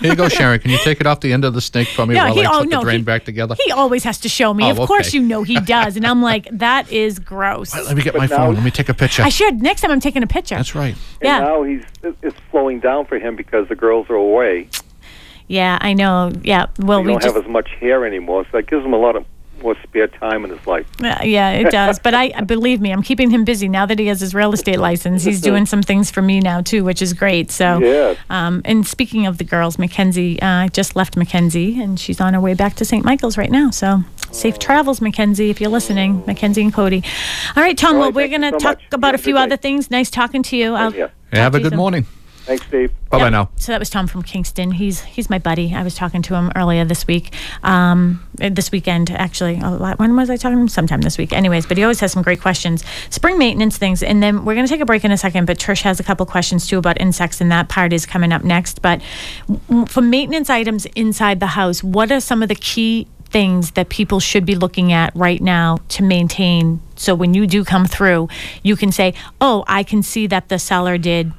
[0.00, 0.60] here you go, Sharon.
[0.60, 2.44] Can you take it off the end of the snake for me Yeah, while he-
[2.44, 3.56] I oh, put no, the drain he- back together?
[3.64, 4.64] He always has to show me.
[4.64, 7.74] Oh, of course, you know he does, and I'm like, that is gross.
[7.74, 8.54] Let me get my phone.
[8.54, 9.22] Let me take a picture.
[9.22, 10.56] I should next time I'm taking a picture.
[10.56, 10.94] That's right.
[11.22, 11.36] Yeah.
[11.38, 11.82] And now he's
[12.22, 14.68] it's slowing down for him because the girls are away.
[15.48, 16.32] Yeah, I know.
[16.42, 16.66] Yeah.
[16.78, 19.16] Well, we don't just have as much hair anymore, so that gives him a lot
[19.16, 19.24] of
[19.62, 20.86] more spare time in his life.
[21.02, 21.98] Uh, yeah, it does.
[21.98, 24.78] But I believe me, I'm keeping him busy now that he has his real estate
[24.78, 25.24] license.
[25.24, 27.50] He's doing some things for me now too, which is great.
[27.50, 28.18] So, Yes.
[28.28, 32.40] um, and speaking of the girls, Mackenzie uh, just left Mackenzie, and she's on her
[32.40, 33.02] way back to St.
[33.04, 33.70] Michael's right now.
[33.70, 37.02] So, safe travels, Mackenzie, if you're listening, Mackenzie and Cody.
[37.56, 37.94] All right, Tom.
[37.94, 38.92] All well, we're going to so talk much.
[38.92, 39.90] about You a few other things.
[39.90, 40.74] Nice talking to you.
[40.74, 41.08] I'll Yeah.
[41.32, 41.78] Have a good soon.
[41.78, 42.06] morning.
[42.46, 42.92] Thanks, Steve.
[43.10, 43.32] Bye bye Yep.
[43.32, 43.48] now.
[43.56, 44.70] So that was Tom from Kingston.
[44.70, 45.74] He's he's my buddy.
[45.74, 47.34] I was talking to him earlier this week,
[47.64, 49.58] um, uh, this weekend actually.
[49.60, 50.68] A lot- When was I talking to him?
[50.68, 51.32] Sometime this week.
[51.32, 52.84] Anyways, but he always has some great questions.
[53.10, 55.46] Spring maintenance things, and then we're going to take a break in a second.
[55.46, 58.44] But Trish has a couple questions too about insects, and that part is coming up
[58.44, 58.80] next.
[58.80, 59.02] But
[59.88, 64.20] for maintenance items inside the house, what are some of the key things that people
[64.20, 68.28] should be looking at right now to maintain so when you do come through
[68.62, 71.32] you can say oh i can see that the seller did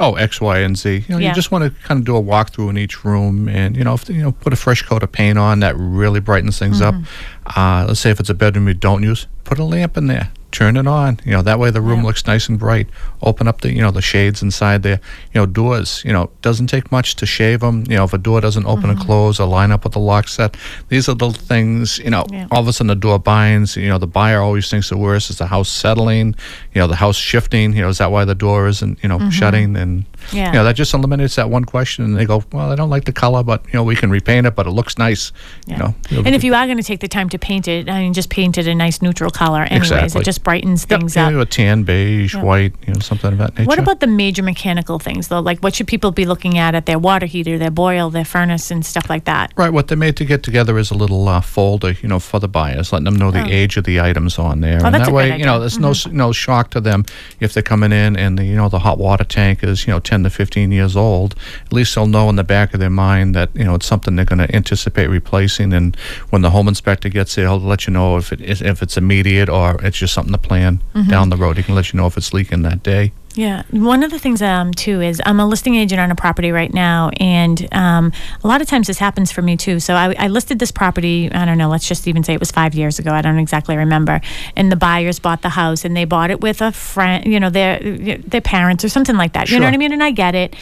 [0.00, 1.04] Oh, X, Y, and Z.
[1.08, 1.28] You know, Yeah.
[1.30, 3.94] you just want to kind of do a walkthrough in each room, and you know,
[3.94, 7.02] if, you know, put a fresh coat of paint on that really brightens things Mm-hmm.
[7.02, 7.56] up.
[7.56, 10.30] Uh, let's say if it's a bedroom you don't use, put a lamp in there.
[10.50, 11.20] Turn it on.
[11.26, 12.06] You know, that way the room Yeah.
[12.06, 12.88] looks nice and bright.
[13.22, 14.98] Open up the you know the shades inside there.
[15.34, 16.02] You know, doors.
[16.06, 17.84] You know, doesn't take much to shave them.
[17.88, 18.90] You know, if a door doesn't open Mm-hmm.
[18.92, 20.56] and close or line up with the lock set,
[20.88, 21.98] these are the things.
[21.98, 22.46] You know, Yeah.
[22.50, 23.76] all of a sudden the door binds.
[23.76, 26.34] You know, the buyer always thinks the worst is the house settling.
[26.74, 27.74] You know, the house shifting.
[27.74, 30.17] You know, is that why the door isn't you know shutting and Mm-hmm.
[30.32, 30.46] Yeah.
[30.48, 32.04] you know, that just eliminates that one question.
[32.04, 34.46] And they go, well, I don't like the color, but you know, we can repaint
[34.46, 35.32] it, but it looks nice.
[35.66, 38.00] You know, And if you are going to take the time to paint it, I
[38.00, 39.62] mean, just paint it a nice neutral color.
[39.62, 40.20] Anyways, Exactly.
[40.20, 41.34] it just brightens Yep, things you up.
[41.34, 43.66] a tan, beige, white, you know, something of that nature.
[43.68, 45.40] What about the major mechanical things, though?
[45.40, 48.70] Like, what should people be looking at at their water heater, their boil, their furnace,
[48.70, 49.52] and stuff like that?
[49.56, 52.38] Right, what they made to get together is a little uh, folder, you know, for
[52.40, 53.46] the buyers, letting them know the Oh.
[53.48, 56.06] age of the items on there, and that's that way, you know, there's no s
[56.08, 57.04] no shock to them
[57.40, 60.00] if they're coming in and the you know the hot water tank is you know
[60.18, 61.34] 10 to 15 years old.
[61.66, 64.16] At least they'll know in the back of their mind that you know it's something
[64.16, 65.96] they're going to anticipate replacing, and
[66.30, 69.48] when the home inspector gets there, he'll let you know if it if it's immediate
[69.48, 71.10] or it's just something to plan Mm-hmm.
[71.10, 71.56] down the road.
[71.56, 73.12] He can let you know if it's leaking that day.
[73.38, 73.62] Yeah.
[73.70, 76.74] One of the things, um, too, is I'm a listing agent on a property right
[76.74, 77.10] now.
[77.20, 78.12] And um,
[78.42, 79.78] a lot of times this happens for me, too.
[79.78, 82.50] So I, I listed this property, I don't know, let's just even say it was
[82.50, 83.12] five years ago.
[83.12, 84.20] I don't exactly remember.
[84.56, 87.48] And the buyers bought the house and they bought it with a friend, you know,
[87.48, 89.50] their, their parents or something like that.
[89.50, 89.92] You know what I mean?
[89.92, 90.56] And I get it.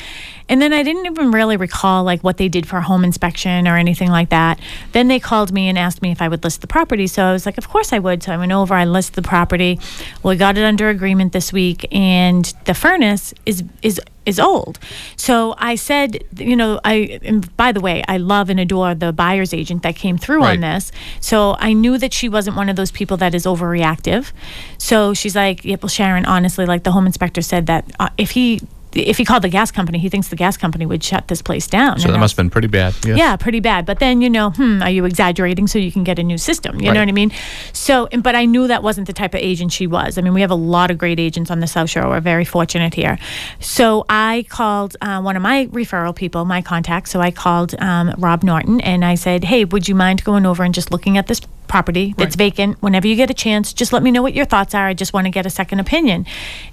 [0.48, 3.66] And then I didn't even really recall like what they did for a home inspection
[3.66, 4.60] or anything like that.
[4.92, 7.06] Then they called me and asked me if I would list the property.
[7.06, 8.22] So I was like, of course I would.
[8.22, 9.80] So I went over, I listed the property.
[10.22, 14.78] Well, we got it under agreement this week, and the furnace is is is old.
[15.16, 19.12] So I said, you know, I and by the way, I love and adore the
[19.12, 20.92] buyer's agent that came through on this.
[21.20, 24.32] So I knew that she wasn't one of those people that is overreactive.
[24.78, 28.32] So she's like, "Yeah, well, Sharon, honestly, like the home inspector said that uh, if
[28.32, 28.60] he
[29.00, 31.66] if he called the gas company, he thinks the gas company would shut this place
[31.66, 32.94] down." So that must have been pretty bad.
[33.04, 33.18] Yes.
[33.18, 33.86] yeah, pretty bad.
[33.86, 36.80] But then, you know, hmm, are you exaggerating so you can get a new system?
[36.80, 37.32] You know what I mean?
[37.72, 40.18] So, but I knew that wasn't the type of agent she was.
[40.18, 42.08] I mean, we have a lot of great agents on the South Shore.
[42.08, 43.18] We're very fortunate here.
[43.60, 47.08] So I called uh, one of my referral people, my contact.
[47.08, 50.62] So I called um, Rob Norton and I said, hey, would you mind going over
[50.62, 54.02] and just looking at this property that's vacant whenever you get a chance just let
[54.02, 56.24] me know what your thoughts are i just want to get a second opinion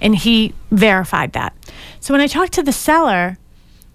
[0.02, 1.54] and he verified that
[2.00, 3.38] so when i talked to the seller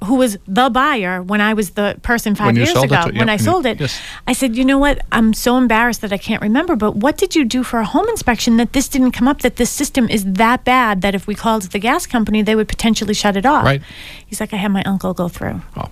[0.04, 3.28] who was the buyer when I was the person five years it ago to- when
[3.28, 3.80] I sold it.
[3.80, 4.00] yes.
[4.28, 5.00] I said, you know what?
[5.10, 8.08] I'm so embarrassed that I can't remember, but what did you do for a home
[8.08, 11.34] inspection that this didn't come up, that this system is that bad that if we
[11.34, 13.64] called the gas company, they would potentially shut it off?
[13.64, 13.82] Right.
[14.24, 15.62] He's like, I had my uncle go through.
[15.76, 15.90] Oh.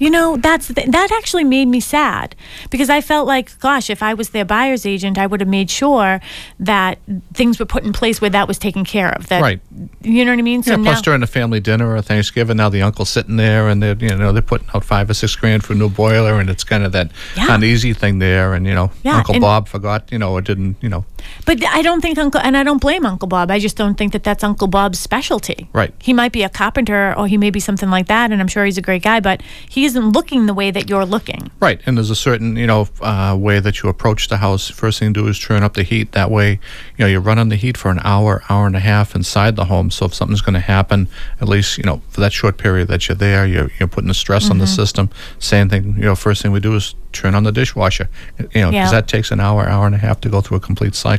[0.00, 2.34] You know, that's the, that actually made me sad
[2.70, 5.70] because I felt like, gosh, if I was their buyer's agent, I would have made
[5.70, 6.20] sure
[6.58, 6.98] that
[7.34, 9.28] things were put in place where that was taken care of.
[9.28, 9.60] That, Right.
[10.00, 10.62] You know what I mean?
[10.62, 13.68] So Yeah, plus now, during a family dinner or Thanksgiving, now the uncle's sitting there
[13.68, 16.40] and they're you know they're putting out five or six grand for a new boiler,
[16.40, 17.54] and it's kind of that Yeah.
[17.54, 18.54] uneasy thing there.
[18.54, 21.04] And you know, Yeah, Uncle Bob forgot, you know, or didn't, you know,
[21.44, 23.50] But I don't think Uncle, and I don't blame Uncle Bob.
[23.50, 25.68] I just don't think that that's Uncle Bob's specialty.
[25.72, 25.92] Right.
[26.00, 28.64] He might be a carpenter or he may be something like that, and I'm sure
[28.64, 31.50] he's a great guy, but he is isn't looking the way that you're looking.
[31.58, 34.68] Right, and there's a certain you know uh, way that you approach the house.
[34.70, 36.12] First thing to do is turn up the heat.
[36.12, 36.58] That way, you
[37.00, 39.90] know you're running the heat for an hour, hour and a half inside the home.
[39.90, 41.08] So if something's going to happen,
[41.40, 44.14] at least you know for that short period that you're there, you're you're putting the
[44.14, 45.10] stress on the system.
[45.40, 48.08] Same thing, you know, first thing we do is turn on the dishwasher.
[48.38, 48.90] You know, because Yeah.
[48.92, 51.09] that takes an hour, hour and a half to go through a complete cycle,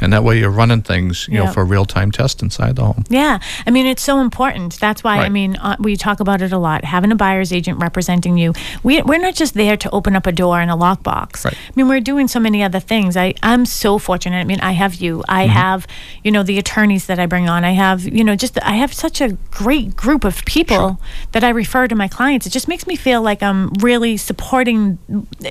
[0.00, 1.52] and that way you're running things you know Yeah.
[1.52, 3.04] for real time test inside the home.
[3.08, 4.78] Yeah, I mean it's so important.
[4.80, 6.84] That's why I mean uh, we talk about it a lot.
[6.84, 10.32] Having a buyer's agent representing you, we we're not just there to open up a
[10.32, 11.44] door and a lockbox.
[11.44, 11.54] Right.
[11.54, 13.16] I mean we're doing so many other things.
[13.16, 14.38] I I'm so fortunate.
[14.38, 15.22] I mean I have you.
[15.28, 15.52] I Mm-hmm.
[15.52, 15.86] have
[16.24, 17.64] you know the attorneys that I bring on.
[17.64, 21.00] I have you know just I have such a great group of people
[21.32, 22.46] that I refer to my clients.
[22.46, 24.98] It just makes me feel like I'm really supporting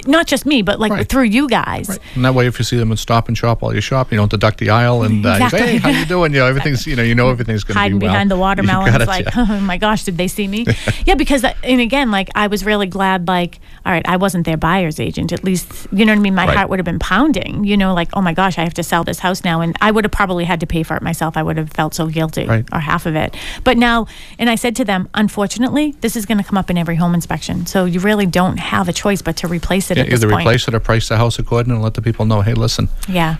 [0.06, 1.08] not just me but like Right.
[1.08, 1.88] through you guys.
[1.90, 2.00] Right.
[2.16, 4.18] And that way, if you see them at Stop and Shop while you shop, you
[4.18, 5.68] don't deduct the aisle and uh, you say, Exactly.
[5.72, 6.34] hey, how you doing?
[6.34, 8.12] You know, everything's you know, you know everything's going to be hiding well.
[8.14, 9.46] behind the You watermelons like yeah.
[9.50, 10.66] oh my gosh did they see me
[11.06, 14.46] yeah because that, and again like i was really glad like all right i wasn't
[14.46, 16.58] their buyer's agent at least you know what i mean my Right.
[16.58, 19.04] heart would have been pounding you know like oh my gosh i have to sell
[19.04, 21.44] this house now and i would have probably had to pay for it myself i
[21.44, 22.66] would have felt so guilty Right.
[22.72, 24.08] or half of it but now
[24.40, 27.14] and i said to them unfortunately this is going to come up in every home
[27.16, 30.42] inspection so you really don't have a choice but to replace it Yeah, either point
[30.48, 33.38] replace it or price the house according and let the people know, hey, listen, yeah.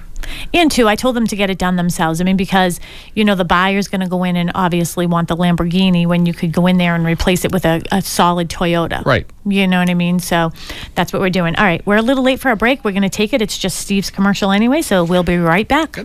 [0.54, 2.22] And two, I told them to get it done themselves.
[2.22, 2.80] I mean, because,
[3.16, 6.34] you know, the buyer's going to go in and obviously want the Lamborghini when you
[6.34, 9.04] could go in there and replace it with a, a solid Toyota.
[9.06, 9.26] Right.
[9.46, 10.20] You know what I mean?
[10.20, 10.52] So
[10.96, 11.56] that's what we're doing.
[11.56, 11.86] All right.
[11.86, 12.84] We're a little late for a break.
[12.84, 13.42] We're going to take it.
[13.42, 14.82] It's just Steve's commercial anyway.
[14.82, 15.98] So we'll be right back.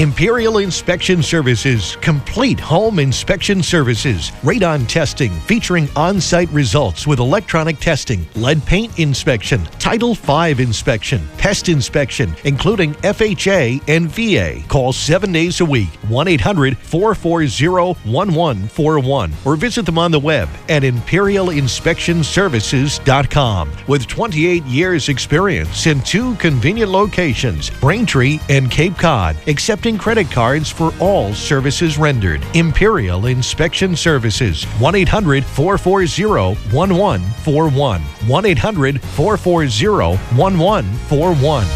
[0.00, 7.78] Imperial Inspection Services, complete home inspection services, radon testing featuring on site results with electronic
[7.78, 14.66] testing, lead paint inspection, Title V inspection, pest inspection, including FHA and VA.
[14.66, 17.46] Call seven days a week, 1 800 440
[18.10, 23.72] 1141, or visit them on the web at imperialinspectionservices.com.
[23.86, 29.36] With 28 years' experience in two convenient locations, Braintree and Cape Cod,
[29.84, 32.42] accepting credit cards for all services rendered.
[32.54, 38.00] Imperial Inspection Services, 1 800 440 1141.
[38.00, 41.66] 1 800 440 1141.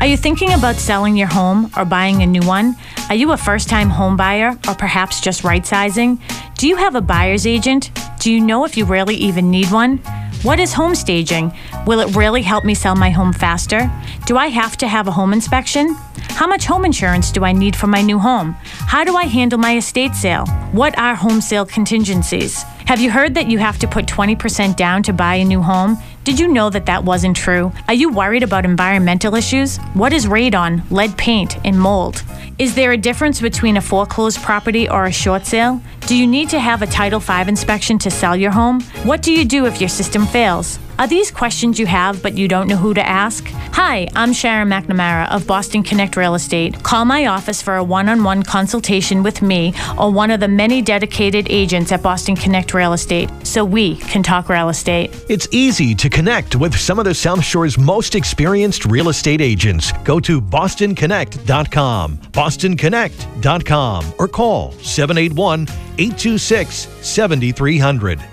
[0.00, 2.74] Are you thinking about selling your home or buying a new one?
[3.08, 6.20] Are you a first time home buyer or perhaps just right sizing?
[6.58, 7.92] Do you have a buyer's agent?
[8.18, 9.98] Do you know if you really even need one?
[10.42, 11.52] What is home staging?
[11.86, 13.88] Will it really help me sell my home faster?
[14.26, 15.94] Do I have to have a home inspection?
[16.30, 18.56] How much home insurance do I need for my new home?
[18.62, 20.46] How do I handle my estate sale?
[20.72, 22.64] What are home sale contingencies?
[22.86, 25.96] Have you heard that you have to put 20% down to buy a new home?
[26.24, 27.70] Did you know that that wasn't true?
[27.86, 29.76] Are you worried about environmental issues?
[29.94, 32.24] What is radon, lead paint, and mold?
[32.58, 35.80] Is there a difference between a foreclosed property or a short sale?
[36.08, 38.80] Do you need to have a Title V inspection to sell your home?
[39.04, 40.80] What do you do if your system fails?
[40.98, 43.46] Are these questions you have but you don't know who to ask?
[43.72, 46.82] Hi, I'm Sharon McNamara of Boston Connect Real Estate.
[46.82, 50.48] Call my office for a one on one consultation with me or one of the
[50.48, 55.10] many dedicated agents at Boston Connect Real Estate so we can talk real estate.
[55.28, 59.92] It's easy to connect with some of the South Shore's most experienced real estate agents.
[60.02, 65.62] Go to bostonconnect.com, bostonconnect.com, or call 781
[65.98, 68.24] 826 7300.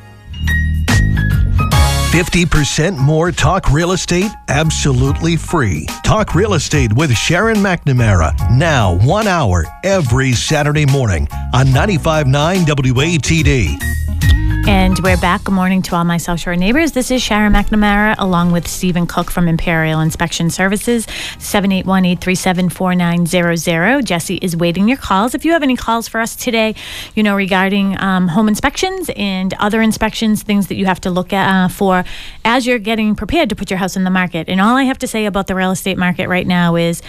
[2.14, 5.88] 50% more Talk Real Estate absolutely free.
[6.04, 8.36] Talk Real Estate with Sharon McNamara.
[8.52, 14.43] Now, one hour every Saturday morning on 95.9 WATD.
[14.66, 15.44] And we're back.
[15.44, 16.94] Good morning to all my South Shore neighbors.
[16.94, 21.06] This is Sharon McNamara along with Stephen Cook from Imperial Inspection Services,
[21.38, 24.06] 781 837 4900.
[24.06, 25.36] Jesse is waiting your calls.
[25.36, 26.76] If you have any calls for us today,
[27.14, 31.34] you know, regarding um, home inspections and other inspections, things that you have to look
[31.34, 32.06] at uh, for
[32.46, 34.48] as you're getting prepared to put your house in the market.
[34.48, 37.02] And all I have to say about the real estate market right now is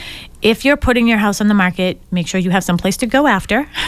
[0.43, 3.07] if you're putting your house on the market, make sure you have some place to
[3.07, 3.69] go after.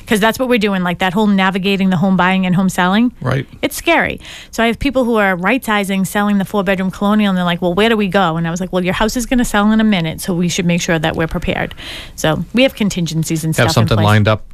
[0.00, 3.12] Because that's what we're doing, like that whole navigating the home buying and home selling.
[3.20, 3.46] Right.
[3.62, 4.20] It's scary.
[4.50, 7.44] So I have people who are right sizing, selling the four bedroom colonial, and they're
[7.44, 8.36] like, well, where do we go?
[8.36, 10.34] And I was like, well, your house is going to sell in a minute, so
[10.34, 11.74] we should make sure that we're prepared.
[12.16, 13.82] So we have contingencies and have stuff.
[13.82, 14.44] in something lined up.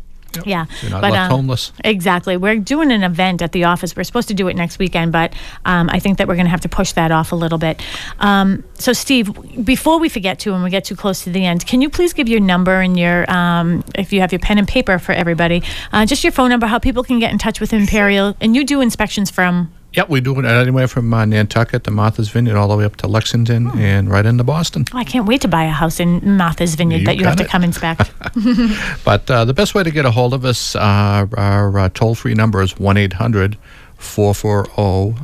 [0.45, 0.67] Yeah.
[0.83, 1.73] You're not left um, homeless.
[1.85, 2.37] Exactly.
[2.37, 3.97] We're doing an event at the office.
[3.97, 5.33] We're supposed to do it next weekend, but
[5.65, 7.81] um, I think that we're going to have to push that off a little bit.
[8.19, 11.67] Um, so, Steve, before we forget to, and we get too close to the end,
[11.67, 14.69] can you please give your number and your, um, if you have your pen and
[14.69, 15.63] paper for everybody,
[15.93, 18.65] uh, just your phone number, how people can get in touch with Imperial, and you
[18.65, 19.73] do inspections from.
[19.97, 22.97] Yep, we do it anywhere from uh, Nantucket to Martha's Vineyard all the way up
[22.97, 24.85] to Lexington and right into Boston.
[24.93, 27.39] Oh, I can't wait to buy a house in Martha's Vineyard You that you have
[27.39, 28.13] got to come inspect.
[29.05, 32.15] But uh, the best way to get a hold of us, uh, our uh, toll
[32.15, 33.57] free number is 1 800
[33.97, 34.71] 440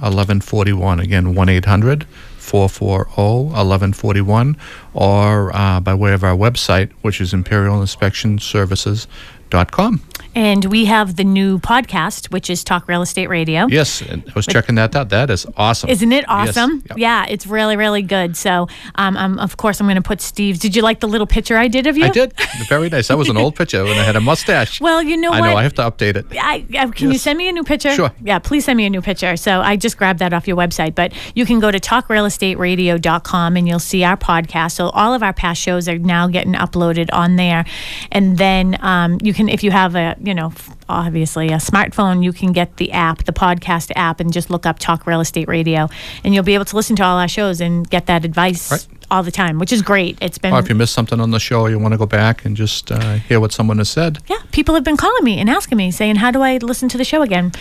[0.01, 1.01] 1141.
[1.01, 2.07] Again, 1 800
[2.39, 3.11] 440
[3.53, 4.57] 1141,
[4.95, 9.05] or uh, by way of our website, which is
[9.53, 10.01] imperialinspectionservices.com.
[10.35, 13.67] And we have the new podcast, which is Talk Real Estate Radio.
[13.67, 15.11] Yes, I was checking that out.
[15.11, 15.91] That is awesome.
[15.91, 16.83] Isn't it Yes, awesome?
[16.89, 16.97] yep.
[16.97, 18.35] Yeah, it's really, really good.
[18.35, 20.59] So, um, um, of course, I'm going to put Steve's.
[20.59, 22.07] Did you like the little picture I did of you?
[22.07, 22.33] I did.
[22.67, 23.09] Very nice.
[23.09, 24.81] That was an old picture when I had a mustache.
[24.81, 25.49] Well, you know I what?
[25.51, 25.57] know.
[25.57, 26.25] I have to update it.
[26.33, 27.93] I, I, can you send me a new picture?
[27.93, 28.11] Sure.
[28.23, 29.37] Yeah, please send me a new picture.
[29.37, 33.69] So I just grabbed that off your website, but you can go to talkrealestateradio.com and
[33.69, 34.73] you'll see our podcast.
[34.73, 37.67] So all of our past shows are now getting uploaded on there.
[38.11, 40.53] And then um, you can, if you have a, you know,
[40.89, 44.79] obviously a smartphone, you can get the app, the podcast app, and just look up
[44.79, 45.89] Talk Real Estate Radio.
[46.25, 48.87] And you'll be able to listen to all our shows and get that advice Right.
[49.11, 50.19] all the time, which is great.
[50.21, 52.45] It's been Or if you missed something on the show, you want to go back
[52.45, 54.19] and just uh, hear what someone has said.
[54.29, 56.99] Yeah, people have been calling me and asking me, saying, How do I listen to
[56.99, 57.53] the show again?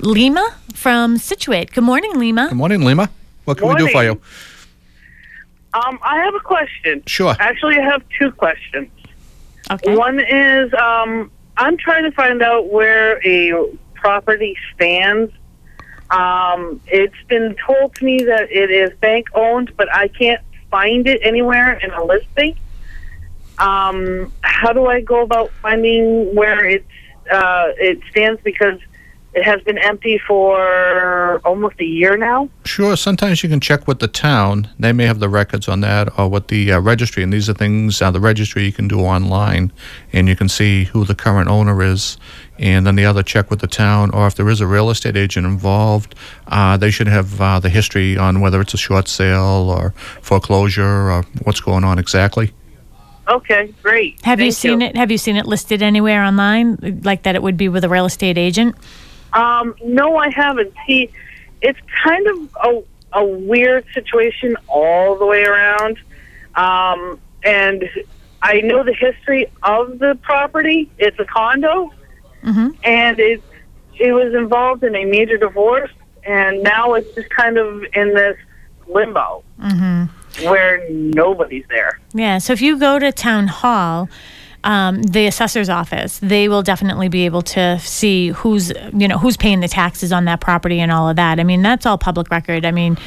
[0.00, 1.72] Lima from Scituate.
[1.72, 2.48] Good morning, Lima.
[2.48, 3.10] Good morning, Lima.
[3.44, 4.20] What can we do for you?
[5.74, 7.02] Um, I have a question.
[7.06, 7.34] Sure.
[7.38, 8.88] Actually, I have two questions.
[9.70, 9.96] Okay.
[9.96, 15.32] One is um, I'm trying to find out where a property stands.
[16.10, 20.40] Um, it's been told to me that it is bank owned, but I can't
[20.70, 22.56] find it anywhere in a listing.
[23.58, 26.86] Um, how do I go about finding where it's
[27.30, 28.40] uh, it stands?
[28.42, 28.78] Because
[29.38, 32.48] it has been empty for almost a year now.
[32.64, 32.96] Sure.
[32.96, 34.68] Sometimes you can check with the town.
[34.80, 37.22] They may have the records on that, or with the uh, registry.
[37.22, 39.72] And these are things uh, the registry you can do online,
[40.12, 42.18] and you can see who the current owner is.
[42.58, 45.16] And then the other check with the town, or if there is a real estate
[45.16, 46.16] agent involved,
[46.48, 51.12] uh, they should have uh, the history on whether it's a short sale or foreclosure
[51.12, 52.52] or what's going on exactly.
[53.28, 54.18] Okay, great.
[54.24, 54.96] Have you Thank seen it?
[54.96, 58.06] Have you seen it listed anywhere online, like that it would be with a real
[58.06, 58.74] estate agent?
[59.32, 60.72] Um, no, I haven't.
[60.86, 61.10] See,
[61.60, 62.82] it's kind of a,
[63.20, 65.98] a weird situation all the way around.
[66.54, 67.88] Um, and
[68.42, 70.90] I know the history of the property.
[70.98, 71.90] It's a condo,
[72.84, 73.42] and it
[73.98, 75.90] it was involved in a major divorce,
[76.24, 78.36] and now it's just kind of in this
[78.86, 80.08] limbo mhm
[80.44, 81.98] where nobody's there.
[82.12, 82.38] Yeah.
[82.38, 84.08] So if you go to town hall,
[84.68, 89.36] um, the assessor's office, they will definitely be able to see who's you know who's
[89.36, 91.40] paying the taxes on that property and all of that.
[91.40, 92.66] I mean, that's all public record.
[92.66, 92.98] I mean,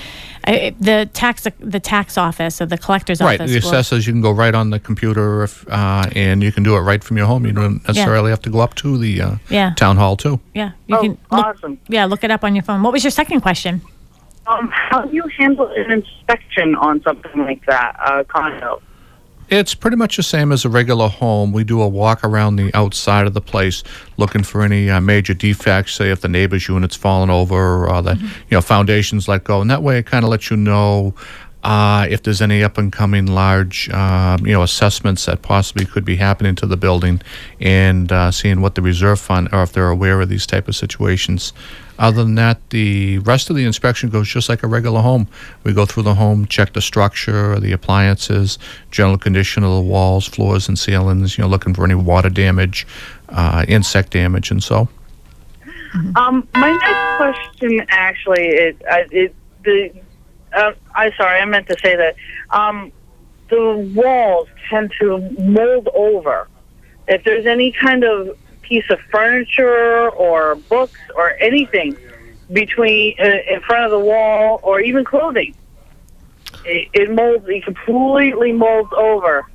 [0.46, 3.40] I, the tax the tax office or the collector's Right.
[3.40, 3.52] office.
[3.52, 6.64] The will- assessors, you can go right on the computer, if, uh, and you can
[6.64, 7.46] do it right from your home.
[7.46, 9.74] You don't necessarily have to go up to the uh, Yeah.
[9.76, 10.40] town hall too.
[10.56, 10.72] yeah.
[10.88, 11.78] You Oh, can look, awesome.
[11.88, 12.82] Yeah, look it up on your phone.
[12.82, 13.82] What was your second question?
[14.48, 18.82] Um, how do you handle an inspection on something like that, a condo?
[19.52, 21.52] It's pretty much the same as a regular home.
[21.52, 23.84] We do a walk around the outside of the place,
[24.16, 25.94] looking for any uh, major defects.
[25.96, 29.70] Say if the neighbor's unit's fallen over or the you know foundations let go, and
[29.70, 31.14] that way it kind of lets you know
[31.66, 36.06] uh, if there's any up and coming large um, you know assessments that possibly could
[36.06, 37.22] be happening to the building,
[37.60, 40.78] and uh, seeing what the reserve fund or if they're aware of these type of
[40.78, 41.52] situations.
[42.02, 45.28] Other than that, the rest of the inspection goes just like a regular home.
[45.64, 48.58] We go through the home, check the structure, the appliances,
[48.90, 51.38] general condition of the walls, floors, and ceilings.
[51.38, 52.88] You know, looking for any water damage,
[53.30, 54.90] uh, insect damage, and so.
[56.16, 59.94] Um, my next question actually is uh, it the
[60.54, 62.16] uh, I sorry I meant to say that
[62.50, 62.92] um,
[63.50, 66.48] the walls tend to mold over.
[67.08, 68.36] If there's any kind of
[68.72, 71.98] piece of furniture or books or anything
[72.54, 75.54] between uh, in front of the wall or even clothing,
[76.64, 77.46] it, it molds.
[77.50, 79.46] It completely molds over.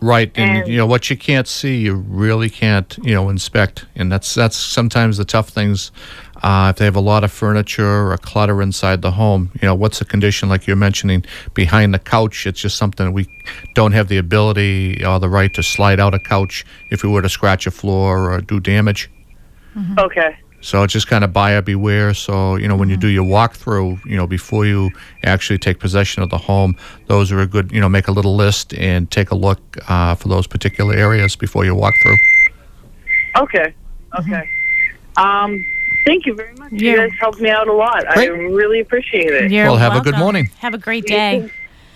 [0.00, 3.84] Right, and, And- you know what you can't see, you really can't, you know, inspect,
[3.94, 5.92] and that's that's sometimes the tough things.
[6.44, 9.74] Uh, if they have a lot of furniture or clutter inside the home, you know,
[9.74, 10.46] what's the condition?
[10.46, 11.24] Like you're mentioning,
[11.54, 13.26] behind the couch, it's just something we
[13.74, 17.22] don't have the ability or the right to slide out a couch if we were
[17.22, 19.10] to scratch a floor or do damage.
[19.98, 20.36] Okay.
[20.60, 22.12] So it's just kind of buyer beware.
[22.12, 24.90] So, you know, when you do your walkthrough, you know, before you
[25.24, 26.76] actually take possession of the home,
[27.06, 30.14] those are a good, you know, make a little list and take a look uh,
[30.14, 32.16] for those particular areas before you walk through.
[33.36, 33.74] Okay.
[34.18, 34.48] Okay.
[35.16, 35.64] Um,
[36.04, 36.72] thank you very much.
[36.72, 38.04] You You're- guys helped me out a lot.
[38.16, 39.50] I really appreciate it.
[39.50, 40.48] You're Well, have a good morning.
[40.58, 41.50] Have a great day.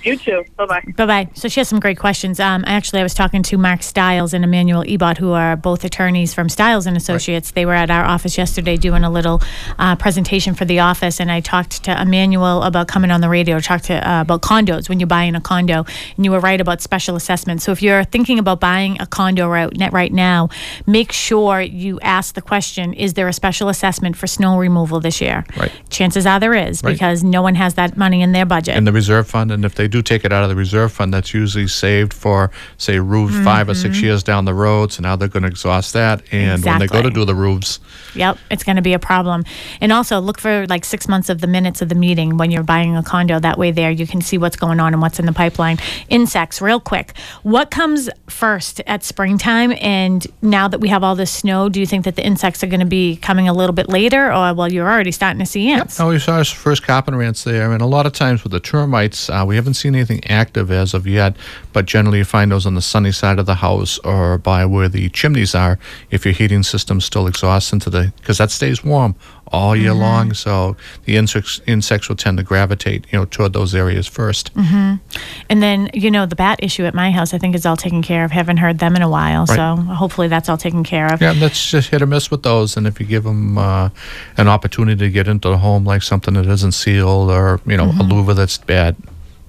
[0.05, 0.45] You too.
[0.57, 0.85] Bye bye.
[0.97, 1.29] Bye bye.
[1.35, 2.39] So she has some great questions.
[2.39, 6.33] Um, actually, I was talking to Mark Stiles and Emmanuel Ebot, who are both attorneys
[6.33, 7.51] from Stiles and Associates.
[7.51, 9.43] They were at our office yesterday doing a little
[9.79, 13.59] uh, presentation for the office, and I talked to Emmanuel about coming on the radio.
[13.59, 15.85] Talked to uh, about condos when you're buying a condo,
[16.17, 17.61] and you were right about special assessment.
[17.61, 20.49] So if you're thinking about buying a condo right right now,
[20.87, 25.21] make sure you ask the question: Is there a special assessment for snow removal this
[25.21, 25.45] year?
[25.57, 25.73] Right.
[25.91, 26.93] Chances are there is Right.
[26.93, 28.77] because no one has that money in their budget.
[28.77, 31.13] in the reserve fund, and if they do take it out of the reserve fund,
[31.13, 34.93] that's usually saved for, say, roof five or six years down the road.
[34.93, 37.81] So now they're going to exhaust that, and when they go to do the roofs,
[38.15, 39.45] Yep, it's going to be a problem.
[39.81, 42.63] And also look for like six months of the minutes of the meeting when you're
[42.63, 43.39] buying a condo.
[43.39, 45.79] That way, there you can see what's going on and what's in the pipeline.
[46.09, 47.17] Insects, real quick.
[47.43, 49.73] What comes first at springtime?
[49.81, 52.67] And now that we have all this snow, do you think that the insects are
[52.67, 55.71] going to be coming a little bit later, or well, you're already starting to see
[55.71, 56.01] ants?
[56.01, 58.61] Oh, we saw our first carpenter ants there, and a lot of times with the
[58.61, 61.37] termites, uh, we haven't seen anything active as of yet.
[61.73, 64.89] But generally, you find those on the sunny side of the house or by where
[64.89, 65.79] the chimneys are.
[66.11, 69.15] If your heating system's still exhausts into the, because that stays warm
[69.51, 70.01] all year mm-hmm.
[70.01, 74.51] long, so the insects insects will tend to gravitate, you know, toward those areas 1st
[74.51, 75.19] mm-hmm.
[75.49, 78.03] And then, you know, the bat issue at my house, I think is all taken
[78.03, 78.31] care of.
[78.31, 79.57] Haven't heard them in a while, Right.
[79.57, 81.21] so hopefully that's all taken care of.
[81.21, 82.77] Yeah, that's just hit or miss with those.
[82.77, 83.91] And if you give them uh,
[84.37, 87.85] an opportunity to get into the home, like something that isn't sealed or you know
[87.85, 88.13] a mm-hmm.
[88.13, 88.97] louver that's bad,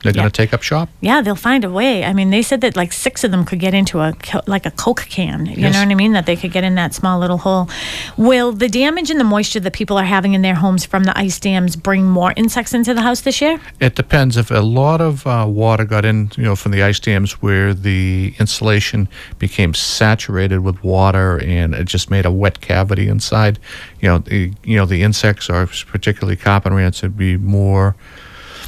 [0.02, 0.22] they're Yeah.
[0.22, 0.89] going to take up shop.
[1.02, 2.04] Yeah, they'll find a way.
[2.06, 4.14] I mean, they said that like six of them could get into a
[4.47, 5.45] like a Coke can.
[5.45, 5.74] You Yes.
[5.74, 6.14] know what I mean?
[6.14, 7.70] That they could get in that small little hole.
[8.18, 11.18] Will the damage and the moisture that people are having in their homes from the
[11.18, 13.60] ice dams bring more insects into the house this year?
[13.80, 14.38] It depends.
[14.38, 17.74] If a lot of uh, water got in, you know, from the ice dams where
[17.74, 19.08] the insulation
[19.39, 23.60] became saturated with water and it just made a wet cavity inside,
[24.02, 27.95] you know, the, you know, the insects are particularly carpenter ants would be more,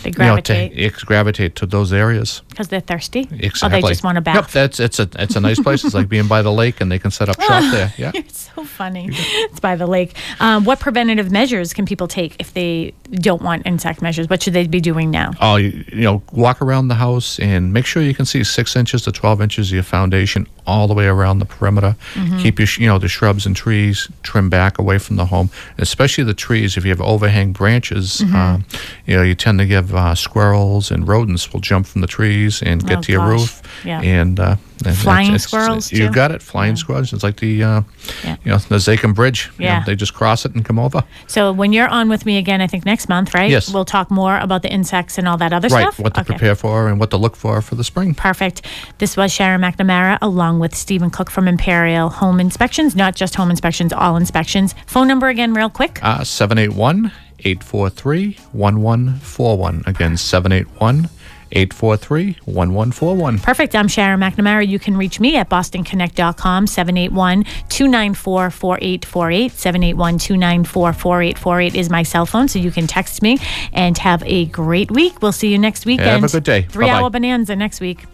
[0.03, 2.41] They you know, gravitate to gravitate to those areas.
[2.49, 3.27] because they're thirsty.
[3.31, 3.79] Exactly.
[3.79, 4.35] Or they just want to bath.
[4.35, 5.83] Yep, that's it's a it's a nice place.
[5.83, 7.93] It's like being by the lake, and they can set up shop there.
[7.97, 8.11] Yeah.
[8.21, 9.07] It's so funny.
[9.11, 10.15] It's by the lake.
[10.39, 14.29] Um, what preventative measures can people take if they don't want insect measures?
[14.29, 15.31] What should they be doing now?
[15.39, 18.75] Oh, you, you know, walk around the house and make sure you can see six
[18.75, 21.95] inches to twelve inches of your foundation all the way around the perimeter.
[22.13, 22.39] Mm-hmm.
[22.39, 26.23] Keep your, you know, the shrubs and trees trim back away from the home, especially
[26.23, 26.77] the trees.
[26.77, 28.35] If you have overhang branches, Mm-hmm.
[28.35, 28.65] um,
[29.05, 32.61] you know, you tend to give uh, squirrels and rodents will jump from the trees
[32.61, 33.39] and get Oh, to your gosh.
[33.41, 33.61] roof.
[33.85, 34.01] Yeah.
[34.01, 36.13] And uh, and Flying it's- it's- squirrels, You too?
[36.13, 36.41] got it.
[36.41, 37.13] Flying squirrels.
[37.13, 37.81] It's like the, uh,
[38.23, 38.35] Yeah.
[38.43, 39.51] you know, the Zakim Bridge.
[39.59, 39.83] You know, Yeah.
[39.85, 41.03] they just cross it and come over.
[41.27, 43.51] So when you're on with me again, I think next month, right?
[43.51, 43.71] Yes.
[43.71, 45.83] We'll talk more about the insects and all that other Right.
[45.83, 45.99] stuff.
[45.99, 46.33] What to Okay.
[46.33, 48.15] prepare for and what to look for for the spring.
[48.15, 48.63] Perfect.
[48.97, 53.51] This was Sharon McNamara along with Stephen Cook from Imperial Home Inspections, not just home
[53.51, 54.73] inspections, all inspections.
[54.87, 55.99] Phone number again, real quick.
[56.01, 57.11] Uh, 781
[57.43, 59.83] 843 1141.
[59.85, 61.09] Again, 781
[61.53, 63.39] 843 1141.
[63.39, 63.75] Perfect.
[63.75, 64.67] I'm Sharon McNamara.
[64.67, 69.51] You can reach me at bostonconnect.com, 781 294 4848.
[69.51, 73.37] 781 294 4848 is my cell phone, so you can text me
[73.73, 75.21] and have a great week.
[75.21, 76.29] We'll see you next weekend.
[76.31, 76.63] good day.
[76.63, 76.99] Three Bye-bye.
[76.99, 78.05] hour bonanza next week.